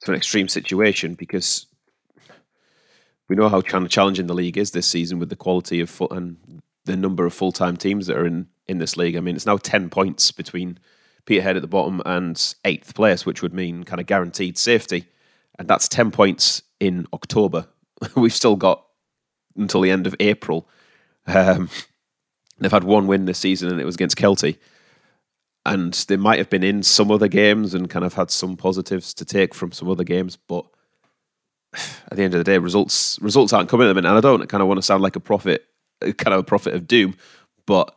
to 0.00 0.10
an 0.10 0.16
extreme 0.16 0.48
situation 0.48 1.14
because 1.14 1.66
we 3.28 3.36
know 3.36 3.48
how 3.48 3.60
challenging 3.60 4.26
the 4.26 4.34
league 4.34 4.56
is 4.56 4.70
this 4.70 4.86
season 4.86 5.18
with 5.18 5.28
the 5.28 5.36
quality 5.36 5.80
of 5.80 5.90
full, 5.90 6.10
and 6.10 6.62
the 6.84 6.96
number 6.96 7.26
of 7.26 7.34
full 7.34 7.52
time 7.52 7.76
teams 7.76 8.06
that 8.06 8.16
are 8.16 8.26
in 8.26 8.48
in 8.66 8.78
this 8.78 8.96
league. 8.96 9.16
I 9.16 9.20
mean, 9.20 9.36
it's 9.36 9.46
now 9.46 9.56
ten 9.56 9.90
points 9.90 10.32
between 10.32 10.78
Peterhead 11.26 11.56
at 11.56 11.62
the 11.62 11.68
bottom 11.68 12.02
and 12.06 12.54
eighth 12.64 12.94
place, 12.94 13.26
which 13.26 13.42
would 13.42 13.54
mean 13.54 13.84
kind 13.84 14.00
of 14.00 14.06
guaranteed 14.06 14.58
safety, 14.58 15.06
and 15.58 15.68
that's 15.68 15.88
ten 15.88 16.10
points 16.10 16.62
in 16.80 17.06
October. 17.12 17.66
We've 18.16 18.32
still 18.32 18.56
got 18.56 18.84
until 19.56 19.82
the 19.82 19.90
end 19.90 20.06
of 20.06 20.14
April. 20.20 20.68
Um, 21.26 21.68
they've 22.58 22.72
had 22.72 22.84
one 22.84 23.06
win 23.06 23.24
this 23.24 23.38
season, 23.38 23.70
and 23.70 23.80
it 23.80 23.84
was 23.84 23.94
against 23.94 24.16
Kelty. 24.16 24.58
And 25.66 25.92
they 26.08 26.16
might 26.16 26.38
have 26.38 26.48
been 26.48 26.62
in 26.62 26.82
some 26.82 27.10
other 27.10 27.28
games 27.28 27.74
and 27.74 27.90
kind 27.90 28.04
of 28.04 28.14
had 28.14 28.30
some 28.30 28.56
positives 28.56 29.12
to 29.14 29.24
take 29.24 29.54
from 29.54 29.72
some 29.72 29.88
other 29.88 30.04
games, 30.04 30.36
but 30.36 30.66
at 31.74 32.16
the 32.16 32.22
end 32.22 32.34
of 32.34 32.38
the 32.38 32.44
day, 32.44 32.58
results 32.58 33.18
results 33.20 33.52
aren't 33.52 33.68
coming 33.68 33.88
at. 33.88 33.96
And 33.96 34.06
I 34.06 34.20
don't 34.20 34.48
kind 34.48 34.62
of 34.62 34.68
want 34.68 34.78
to 34.78 34.82
sound 34.82 35.02
like 35.02 35.16
a 35.16 35.20
prophet, 35.20 35.66
kind 36.00 36.34
of 36.34 36.40
a 36.40 36.44
prophet 36.44 36.74
of 36.74 36.86
doom, 36.86 37.16
but 37.66 37.94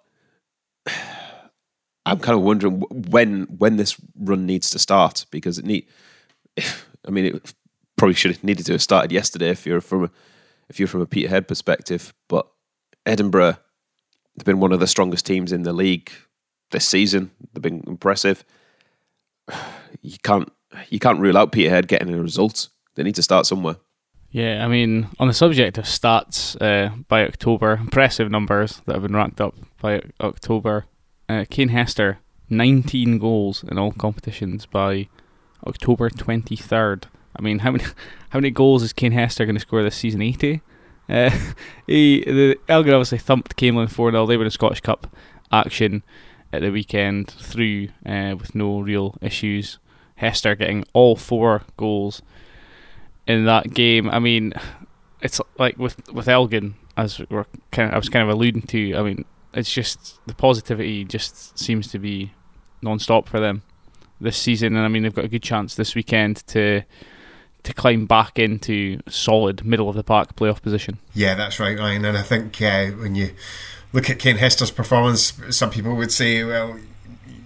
I'm 2.05 2.19
kind 2.19 2.35
of 2.37 2.43
wondering 2.43 2.81
when 2.89 3.43
when 3.43 3.77
this 3.77 3.95
run 4.19 4.45
needs 4.45 4.69
to 4.71 4.79
start 4.79 5.25
because 5.31 5.57
it 5.57 5.65
need. 5.65 5.87
I 7.07 7.09
mean, 7.09 7.25
it 7.25 7.53
probably 7.97 8.13
should 8.13 8.31
have 8.31 8.43
needed 8.43 8.65
to 8.65 8.73
have 8.73 8.81
started 8.81 9.11
yesterday 9.11 9.49
if 9.49 9.65
you're 9.65 9.81
from 9.81 10.05
a, 10.05 10.11
if 10.69 10.79
you're 10.79 10.87
from 10.87 11.01
a 11.01 11.05
Peterhead 11.05 11.47
perspective. 11.47 12.13
But 12.29 12.47
Edinburgh, 13.05 13.57
they've 14.35 14.45
been 14.45 14.59
one 14.59 14.71
of 14.71 14.79
the 14.79 14.87
strongest 14.87 15.25
teams 15.25 15.51
in 15.51 15.63
the 15.63 15.73
league 15.73 16.11
this 16.71 16.85
season. 16.85 17.31
They've 17.53 17.61
been 17.61 17.83
impressive. 17.87 18.43
You 20.03 20.17
can't 20.23 20.51
you 20.89 20.99
can't 20.99 21.19
rule 21.19 21.37
out 21.37 21.51
Peterhead 21.51 21.87
getting 21.87 22.11
a 22.13 22.21
result. 22.21 22.69
They 22.95 23.03
need 23.03 23.15
to 23.15 23.21
start 23.21 23.45
somewhere. 23.45 23.75
Yeah, 24.31 24.65
I 24.65 24.69
mean, 24.69 25.09
on 25.19 25.27
the 25.27 25.33
subject 25.33 25.77
of 25.77 25.83
stats, 25.83 26.55
uh, 26.61 26.95
by 27.09 27.25
October, 27.25 27.73
impressive 27.73 28.31
numbers 28.31 28.81
that 28.85 28.93
have 28.93 29.03
been 29.03 29.15
racked 29.15 29.41
up 29.41 29.55
by 29.81 30.01
October. 30.21 30.85
Uh, 31.27 31.43
Kane 31.49 31.67
Hester, 31.67 32.19
19 32.49 33.19
goals 33.19 33.63
in 33.63 33.77
all 33.77 33.91
competitions 33.91 34.65
by 34.65 35.09
October 35.67 36.09
23rd. 36.09 37.03
I 37.35 37.41
mean, 37.41 37.59
how 37.59 37.71
many 37.71 37.83
how 38.29 38.39
many 38.39 38.51
goals 38.51 38.83
is 38.83 38.93
Kane 38.93 39.11
Hester 39.11 39.45
going 39.45 39.55
to 39.55 39.61
score 39.61 39.83
this 39.83 39.97
season? 39.97 40.21
80? 40.21 40.61
Uh, 41.11 41.29
he, 41.87 42.23
the 42.23 42.57
Elgin 42.67 42.93
obviously 42.93 43.17
thumped 43.17 43.55
Camelon 43.57 43.89
4 43.89 44.11
0. 44.11 44.25
They 44.25 44.37
were 44.37 44.45
in 44.45 44.51
Scottish 44.51 44.81
Cup 44.81 45.15
action 45.51 46.03
at 46.53 46.61
the 46.61 46.71
weekend 46.71 47.27
through 47.29 47.89
uh, 48.05 48.35
with 48.39 48.55
no 48.55 48.79
real 48.79 49.15
issues. 49.21 49.77
Hester 50.15 50.55
getting 50.55 50.85
all 50.93 51.15
four 51.15 51.63
goals 51.77 52.21
in 53.27 53.45
that 53.45 53.73
game. 53.73 54.09
I 54.09 54.19
mean, 54.19 54.53
it's 55.21 55.41
like 55.57 55.77
with 55.77 56.11
with 56.11 56.27
Elgin, 56.27 56.75
as 56.95 57.19
we're 57.29 57.45
kind 57.71 57.89
of, 57.89 57.95
I 57.95 57.97
was 57.97 58.09
kind 58.09 58.23
of 58.23 58.35
alluding 58.35 58.63
to. 58.63 58.95
I 58.95 59.01
mean, 59.01 59.25
it's 59.53 59.71
just 59.71 60.19
the 60.27 60.35
positivity 60.35 61.03
just 61.05 61.57
seems 61.57 61.87
to 61.89 61.99
be 61.99 62.33
non-stop 62.81 63.27
for 63.27 63.39
them 63.39 63.63
this 64.19 64.37
season, 64.37 64.75
and 64.75 64.85
I 64.85 64.87
mean 64.87 65.03
they've 65.03 65.13
got 65.13 65.25
a 65.25 65.29
good 65.29 65.43
chance 65.43 65.75
this 65.75 65.95
weekend 65.95 66.45
to 66.47 66.83
to 67.63 67.73
climb 67.73 68.05
back 68.05 68.39
into 68.39 68.99
solid 69.07 69.65
middle 69.65 69.89
of 69.89 69.95
the 69.95 70.03
park 70.03 70.35
playoff 70.35 70.61
position. 70.61 70.97
Yeah, 71.13 71.35
that's 71.35 71.59
right, 71.59 71.77
Ryan. 71.77 72.05
And 72.05 72.17
I 72.17 72.23
think 72.23 72.61
uh, 72.61 72.87
when 72.87 73.15
you 73.15 73.31
look 73.93 74.09
at 74.09 74.19
Kane 74.19 74.37
Hester's 74.37 74.71
performance, 74.71 75.33
some 75.49 75.69
people 75.69 75.95
would 75.95 76.11
say, 76.11 76.43
well, 76.43 76.77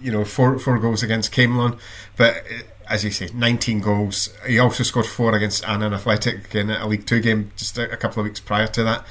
you 0.00 0.12
know, 0.12 0.24
four 0.24 0.58
four 0.58 0.78
goals 0.78 1.02
against 1.02 1.32
Camelon, 1.32 1.78
but 2.16 2.36
uh, 2.36 2.62
as 2.88 3.04
you 3.04 3.10
say, 3.10 3.28
19 3.34 3.80
goals. 3.80 4.32
He 4.46 4.58
also 4.58 4.84
scored 4.84 5.06
four 5.06 5.34
against 5.34 5.66
Annan 5.68 5.92
Athletic 5.92 6.54
in 6.54 6.70
a 6.70 6.86
League 6.86 7.06
Two 7.06 7.20
game 7.20 7.50
just 7.56 7.76
a, 7.78 7.90
a 7.90 7.96
couple 7.96 8.20
of 8.20 8.24
weeks 8.24 8.40
prior 8.40 8.68
to 8.68 8.84
that. 8.84 9.04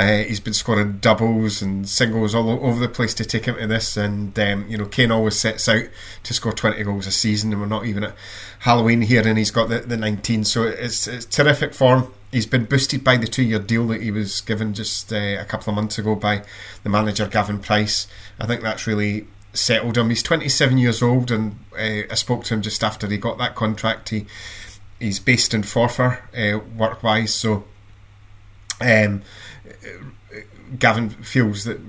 Uh, 0.00 0.24
he's 0.24 0.40
been 0.40 0.54
scoring 0.54 0.96
doubles 0.96 1.60
and 1.60 1.86
singles 1.86 2.34
all 2.34 2.48
over 2.64 2.80
the 2.80 2.88
place 2.88 3.12
to 3.12 3.22
take 3.22 3.44
him 3.44 3.56
to 3.56 3.66
this. 3.66 3.98
And, 3.98 4.36
um, 4.38 4.66
you 4.66 4.78
know, 4.78 4.86
Kane 4.86 5.10
always 5.10 5.36
sets 5.36 5.68
out 5.68 5.84
to 6.22 6.32
score 6.32 6.54
20 6.54 6.82
goals 6.84 7.06
a 7.06 7.10
season, 7.10 7.52
and 7.52 7.60
we're 7.60 7.66
not 7.66 7.84
even 7.84 8.04
at 8.04 8.14
Halloween 8.60 9.02
here, 9.02 9.28
and 9.28 9.36
he's 9.36 9.50
got 9.50 9.68
the, 9.68 9.80
the 9.80 9.98
19. 9.98 10.44
So 10.44 10.62
it's, 10.62 11.06
it's 11.06 11.26
terrific 11.26 11.74
form. 11.74 12.14
He's 12.32 12.46
been 12.46 12.64
boosted 12.64 13.04
by 13.04 13.18
the 13.18 13.26
two 13.26 13.42
year 13.42 13.58
deal 13.58 13.86
that 13.88 14.00
he 14.00 14.10
was 14.10 14.40
given 14.40 14.72
just 14.72 15.12
uh, 15.12 15.36
a 15.38 15.44
couple 15.44 15.70
of 15.70 15.76
months 15.76 15.98
ago 15.98 16.14
by 16.14 16.44
the 16.82 16.88
manager, 16.88 17.26
Gavin 17.26 17.58
Price. 17.58 18.06
I 18.40 18.46
think 18.46 18.62
that's 18.62 18.86
really 18.86 19.26
settled 19.52 19.98
him. 19.98 20.08
He's 20.08 20.22
27 20.22 20.78
years 20.78 21.02
old, 21.02 21.30
and 21.30 21.58
uh, 21.74 22.08
I 22.10 22.14
spoke 22.14 22.44
to 22.44 22.54
him 22.54 22.62
just 22.62 22.82
after 22.82 23.06
he 23.06 23.18
got 23.18 23.36
that 23.36 23.54
contract. 23.54 24.08
He 24.08 24.26
He's 24.98 25.18
based 25.18 25.54
in 25.54 25.62
Forfar, 25.62 26.20
uh, 26.34 26.58
work 26.76 27.02
wise, 27.02 27.34
so. 27.34 27.64
Um, 28.80 29.22
Gavin 30.78 31.10
feels 31.10 31.64
that 31.64 31.80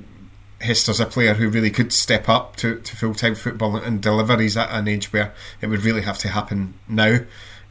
Hester's 0.62 0.99
a 0.99 1.06
player 1.06 1.34
who 1.34 1.49
really 1.49 1.71
could 1.71 1.91
step 1.91 2.30
up 2.30 2.56
to, 2.58 2.80
to 2.80 2.95
full 2.95 3.15
time 3.15 3.36
football 3.36 3.75
and 3.77 4.01
deliver. 4.01 4.39
He's 4.39 4.58
at 4.58 4.71
an 4.71 4.88
age 4.88 5.12
where 5.12 5.34
it 5.60 5.67
would 5.67 5.84
really 5.84 6.01
have 6.01 6.17
to 6.19 6.30
happen 6.30 6.75
now. 6.88 7.19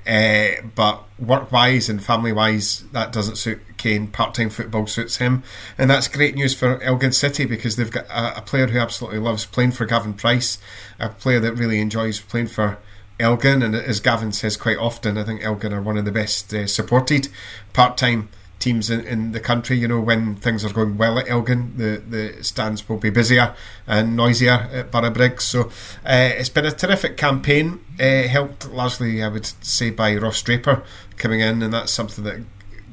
Uh, 0.06 0.52
but 0.74 1.04
work 1.18 1.52
wise 1.52 1.88
and 1.88 2.02
family 2.02 2.32
wise, 2.32 2.84
that 2.92 3.12
doesn't 3.12 3.36
suit 3.36 3.60
Kane. 3.76 4.08
Part 4.08 4.34
time 4.34 4.50
football 4.50 4.86
suits 4.86 5.18
him. 5.18 5.42
And 5.78 5.90
that's 5.90 6.08
great 6.08 6.34
news 6.34 6.54
for 6.54 6.82
Elgin 6.82 7.12
City 7.12 7.44
because 7.44 7.76
they've 7.76 7.90
got 7.90 8.06
a, 8.06 8.38
a, 8.38 8.42
player 8.42 8.66
who 8.66 8.78
absolutely 8.78 9.20
loves 9.20 9.44
playing 9.44 9.72
for 9.72 9.84
Gavin 9.84 10.14
Price, 10.14 10.58
a 10.98 11.10
player 11.10 11.38
that 11.40 11.54
really 11.54 11.80
enjoys 11.80 12.20
playing 12.20 12.48
for 12.48 12.78
Elgin. 13.20 13.62
And 13.62 13.74
as 13.74 14.00
Gavin 14.00 14.32
says 14.32 14.56
quite 14.56 14.78
often, 14.78 15.18
I 15.18 15.24
think 15.24 15.44
Elgin 15.44 15.72
are 15.72 15.82
one 15.82 15.98
of 15.98 16.06
the 16.06 16.12
best 16.12 16.52
uh, 16.54 16.66
supported 16.66 17.28
part 17.72 17.96
time 17.96 18.30
teams 18.60 18.90
in, 18.90 19.00
in 19.00 19.32
the 19.32 19.40
country. 19.40 19.76
You 19.76 19.88
know, 19.88 20.00
when 20.00 20.36
things 20.36 20.64
are 20.64 20.72
going 20.72 20.96
well 20.96 21.18
at 21.18 21.28
Elgin, 21.28 21.76
the, 21.76 22.02
the 22.06 22.44
stands 22.44 22.88
will 22.88 22.98
be 22.98 23.10
busier 23.10 23.54
and 23.86 24.14
noisier 24.14 24.68
at 24.72 24.90
Borough 24.92 25.10
Briggs. 25.10 25.44
So 25.44 25.70
uh, 26.06 26.30
it's 26.38 26.48
been 26.48 26.66
a 26.66 26.70
terrific 26.70 27.16
campaign, 27.16 27.84
uh, 27.98 28.22
helped 28.28 28.70
largely, 28.70 29.22
I 29.22 29.28
would 29.28 29.46
say, 29.46 29.90
by 29.90 30.14
Ross 30.16 30.40
Draper 30.42 30.84
coming 31.16 31.40
in, 31.40 31.62
and 31.62 31.72
that's 31.72 31.92
something 31.92 32.22
that 32.24 32.40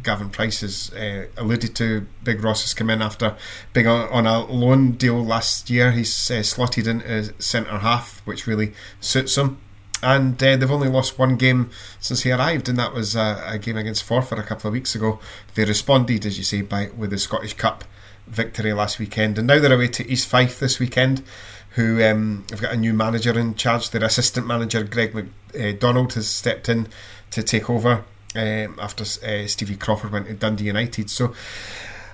Gavin 0.03 0.29
Price 0.29 0.61
has 0.61 0.91
uh, 0.93 1.27
alluded 1.35 1.75
to. 1.75 2.07
Big 2.23 2.43
Ross 2.43 2.61
has 2.61 2.73
come 2.73 2.89
in 2.89 3.01
after 3.01 3.35
being 3.73 3.87
on, 3.87 4.07
on 4.09 4.25
a 4.25 4.45
loan 4.45 4.93
deal 4.93 5.23
last 5.23 5.69
year. 5.69 5.91
He's 5.91 6.31
uh, 6.31 6.43
slotted 6.43 6.87
into 6.87 7.33
centre 7.41 7.77
half, 7.79 8.21
which 8.25 8.47
really 8.47 8.73
suits 9.01 9.37
him 9.37 9.59
and 10.03 10.41
uh, 10.41 10.55
they've 10.55 10.71
only 10.71 10.89
lost 10.89 11.17
one 11.17 11.35
game 11.35 11.69
since 11.99 12.23
he 12.23 12.31
arrived, 12.31 12.69
and 12.69 12.77
that 12.77 12.93
was 12.93 13.15
uh, 13.15 13.43
a 13.45 13.57
game 13.57 13.77
against 13.77 14.07
Forfar 14.07 14.39
a 14.39 14.43
couple 14.43 14.67
of 14.67 14.73
weeks 14.73 14.95
ago. 14.95 15.19
They 15.55 15.65
responded, 15.65 16.25
as 16.25 16.37
you 16.37 16.43
say, 16.43 16.61
by 16.61 16.89
with 16.95 17.09
the 17.09 17.17
Scottish 17.17 17.53
Cup 17.53 17.83
victory 18.27 18.73
last 18.73 18.99
weekend, 18.99 19.37
and 19.37 19.47
now 19.47 19.59
they're 19.59 19.73
away 19.73 19.87
to 19.89 20.07
East 20.09 20.27
Fife 20.27 20.59
this 20.59 20.79
weekend. 20.79 21.23
Who 21.71 22.03
um, 22.03 22.45
have 22.49 22.61
got 22.61 22.73
a 22.73 22.77
new 22.77 22.93
manager 22.93 23.37
in 23.37 23.53
charge? 23.55 23.91
Their 23.91 24.03
assistant 24.03 24.47
manager 24.47 24.83
Greg 24.83 25.13
McDonald 25.13 26.13
has 26.13 26.27
stepped 26.27 26.69
in 26.69 26.87
to 27.31 27.43
take 27.43 27.69
over 27.69 28.03
um, 28.35 28.79
after 28.79 29.03
uh, 29.03 29.47
Stevie 29.47 29.75
Crawford 29.75 30.11
went 30.11 30.27
to 30.27 30.33
Dundee 30.33 30.65
United. 30.65 31.09
So. 31.09 31.33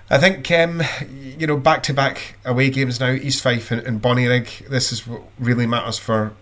I 0.10 0.20
think 0.20 0.52
um, 0.52 0.84
you 1.10 1.48
know 1.48 1.58
back 1.58 1.82
to 1.84 1.94
back 1.94 2.36
away 2.46 2.70
games 2.70 3.00
now, 3.00 3.12
East 3.12 3.42
Fife 3.42 3.72
and, 3.72 3.82
and 3.82 4.02
Bonnyrigg. 4.02 4.68
This 4.68 4.92
is 4.92 5.08
what 5.08 5.24
really 5.40 5.66
matters 5.66 5.98
for 5.98 6.34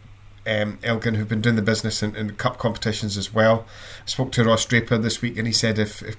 um, 0.47 0.79
Elgin 0.83 1.15
who've 1.15 1.27
been 1.27 1.41
doing 1.41 1.55
the 1.55 1.61
business 1.61 2.01
in, 2.01 2.15
in, 2.15 2.35
cup 2.35 2.57
competitions 2.57 3.17
as 3.17 3.33
well. 3.33 3.65
I 4.03 4.09
spoke 4.09 4.31
to 4.33 4.43
Ross 4.43 4.65
Draper 4.65 4.97
this 4.97 5.21
week 5.21 5.37
and 5.37 5.47
he 5.47 5.53
said 5.53 5.77
if 5.77 6.01
if, 6.01 6.17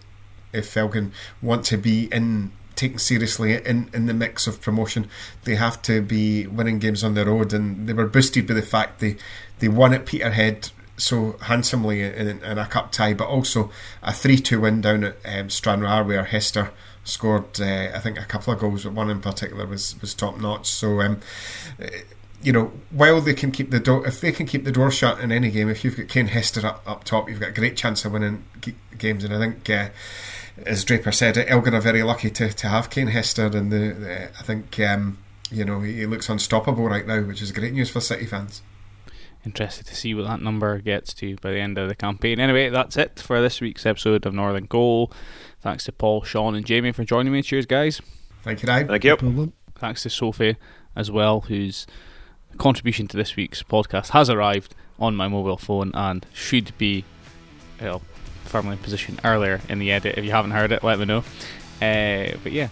if 0.52 0.76
Elgin 0.76 1.12
want 1.40 1.64
to 1.66 1.76
be 1.76 2.06
in 2.12 2.52
taken 2.76 2.98
seriously 2.98 3.54
in, 3.54 3.88
in 3.92 4.06
the 4.06 4.14
mix 4.14 4.46
of 4.46 4.60
promotion, 4.60 5.08
they 5.44 5.54
have 5.54 5.80
to 5.82 6.00
be 6.00 6.46
winning 6.46 6.78
games 6.78 7.04
on 7.04 7.14
the 7.14 7.24
road 7.24 7.52
and 7.52 7.88
they 7.88 7.92
were 7.92 8.06
boosted 8.06 8.46
by 8.46 8.54
the 8.54 8.62
fact 8.62 9.00
they, 9.00 9.16
they 9.58 9.68
won 9.68 9.92
at 9.92 10.06
Peterhead 10.06 10.70
so 10.96 11.36
handsomely 11.42 12.02
in, 12.02 12.42
in 12.42 12.58
a 12.58 12.66
cup 12.66 12.92
tie, 12.92 13.14
but 13.14 13.26
also 13.26 13.70
a 14.02 14.12
3 14.12 14.36
2 14.36 14.60
win 14.60 14.80
down 14.80 15.04
at 15.04 15.16
um, 15.24 15.50
Stranraer 15.50 16.04
where 16.04 16.24
Hester 16.24 16.70
scored, 17.04 17.60
uh, 17.60 17.90
I 17.94 17.98
think, 17.98 18.18
a 18.18 18.24
couple 18.24 18.52
of 18.52 18.60
goals, 18.60 18.84
but 18.84 18.92
one 18.92 19.10
in 19.10 19.20
particular 19.20 19.66
was, 19.66 20.00
was 20.00 20.14
top 20.14 20.38
notch. 20.40 20.68
So, 20.68 21.00
um, 21.00 21.20
you 22.42 22.52
know, 22.52 22.72
while 22.90 23.20
they 23.20 23.34
can 23.34 23.52
keep 23.52 23.70
the 23.70 23.80
door, 23.80 24.06
if 24.06 24.20
they 24.20 24.32
can 24.32 24.46
keep 24.46 24.64
the 24.64 24.72
door 24.72 24.90
shut 24.90 25.20
in 25.20 25.30
any 25.30 25.50
game, 25.50 25.68
if 25.68 25.84
you've 25.84 25.96
got 25.96 26.08
Kane 26.08 26.26
Hester 26.26 26.66
up, 26.66 26.82
up 26.86 27.04
top, 27.04 27.28
you've 27.28 27.40
got 27.40 27.50
a 27.50 27.52
great 27.52 27.76
chance 27.76 28.04
of 28.04 28.12
winning 28.12 28.44
g- 28.60 28.74
games. 28.98 29.24
And 29.24 29.34
I 29.34 29.38
think, 29.38 29.70
uh, 29.70 29.88
as 30.66 30.84
Draper 30.84 31.12
said, 31.12 31.38
Elgin 31.38 31.74
are 31.74 31.80
very 31.80 32.02
lucky 32.02 32.30
to, 32.30 32.52
to 32.52 32.68
have 32.68 32.90
Kane 32.90 33.06
Hester, 33.08 33.46
and 33.46 33.70
the, 33.70 33.94
the 33.94 34.24
I 34.38 34.42
think 34.42 34.78
um, 34.80 35.18
you 35.50 35.64
know 35.64 35.80
he 35.80 36.04
looks 36.06 36.28
unstoppable 36.28 36.88
right 36.88 37.06
now, 37.06 37.22
which 37.22 37.42
is 37.42 37.52
great 37.52 37.72
news 37.72 37.90
for 37.90 38.00
City 38.00 38.26
fans. 38.26 38.62
Interested 39.44 39.86
to 39.86 39.96
see 39.96 40.14
what 40.14 40.26
that 40.26 40.40
number 40.40 40.78
gets 40.78 41.12
to 41.14 41.36
by 41.36 41.50
the 41.50 41.58
end 41.58 41.76
of 41.76 41.88
the 41.88 41.96
campaign. 41.96 42.38
Anyway, 42.38 42.68
that's 42.68 42.96
it 42.96 43.18
for 43.18 43.40
this 43.40 43.60
week's 43.60 43.84
episode 43.84 44.24
of 44.24 44.34
Northern 44.34 44.66
Goal. 44.66 45.12
Thanks 45.60 45.84
to 45.84 45.92
Paul, 45.92 46.22
Sean, 46.22 46.54
and 46.54 46.64
Jamie 46.64 46.92
for 46.92 47.04
joining 47.04 47.32
me. 47.32 47.42
Cheers, 47.42 47.66
guys. 47.66 48.00
Thank 48.42 48.62
you, 48.62 48.66
Dave. 48.66 48.88
Thank 48.88 49.04
you. 49.04 49.52
Thanks 49.76 50.04
to 50.04 50.10
Sophie 50.10 50.56
as 50.94 51.10
well, 51.10 51.40
who's 51.42 51.86
contribution 52.58 53.08
to 53.08 53.16
this 53.16 53.36
week's 53.36 53.62
podcast 53.62 54.10
has 54.10 54.30
arrived 54.30 54.74
on 54.98 55.16
my 55.16 55.28
mobile 55.28 55.56
phone 55.56 55.90
and 55.94 56.26
should 56.32 56.76
be 56.78 57.04
well, 57.80 58.02
firmly 58.44 58.72
in 58.72 58.78
position 58.78 59.18
earlier 59.24 59.60
in 59.68 59.78
the 59.78 59.90
edit. 59.90 60.16
If 60.16 60.24
you 60.24 60.30
haven't 60.30 60.52
heard 60.52 60.72
it, 60.72 60.84
let 60.84 60.98
me 60.98 61.04
know. 61.04 61.24
Uh, 61.80 62.36
but 62.42 62.52
yeah, 62.52 62.68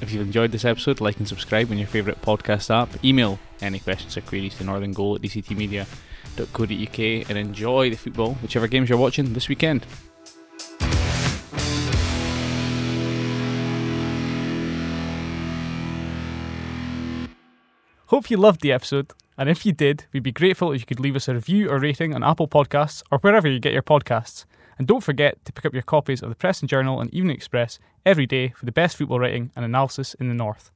if 0.00 0.12
you've 0.12 0.22
enjoyed 0.22 0.52
this 0.52 0.64
episode, 0.64 1.00
like 1.00 1.18
and 1.18 1.28
subscribe 1.28 1.70
on 1.70 1.78
your 1.78 1.88
favourite 1.88 2.22
podcast 2.22 2.70
app. 2.74 3.04
Email 3.04 3.38
any 3.60 3.78
questions 3.78 4.16
or 4.16 4.22
queries 4.22 4.56
to 4.56 4.64
northerngoal 4.64 5.16
at 5.16 5.22
dctmedia.co.uk 5.22 6.98
and 7.28 7.38
enjoy 7.38 7.90
the 7.90 7.96
football, 7.96 8.34
whichever 8.34 8.68
games 8.68 8.88
you're 8.88 8.98
watching 8.98 9.32
this 9.32 9.48
weekend. 9.48 9.84
Hope 18.08 18.30
you 18.30 18.38
loved 18.38 18.62
the 18.62 18.72
episode, 18.72 19.12
and 19.36 19.50
if 19.50 19.66
you 19.66 19.72
did, 19.72 20.06
we'd 20.14 20.22
be 20.22 20.32
grateful 20.32 20.72
if 20.72 20.80
you 20.80 20.86
could 20.86 20.98
leave 20.98 21.14
us 21.14 21.28
a 21.28 21.34
review 21.34 21.68
or 21.68 21.78
rating 21.78 22.14
on 22.14 22.24
Apple 22.24 22.48
Podcasts 22.48 23.02
or 23.12 23.18
wherever 23.18 23.46
you 23.46 23.60
get 23.60 23.74
your 23.74 23.82
podcasts. 23.82 24.46
And 24.78 24.88
don't 24.88 25.02
forget 25.02 25.44
to 25.44 25.52
pick 25.52 25.66
up 25.66 25.74
your 25.74 25.82
copies 25.82 26.22
of 26.22 26.30
the 26.30 26.34
Press 26.34 26.60
and 26.60 26.70
Journal 26.70 27.02
and 27.02 27.12
Evening 27.12 27.36
Express 27.36 27.78
every 28.06 28.24
day 28.24 28.48
for 28.56 28.64
the 28.64 28.72
best 28.72 28.96
football 28.96 29.20
writing 29.20 29.50
and 29.54 29.62
analysis 29.62 30.14
in 30.14 30.28
the 30.28 30.34
North. 30.34 30.70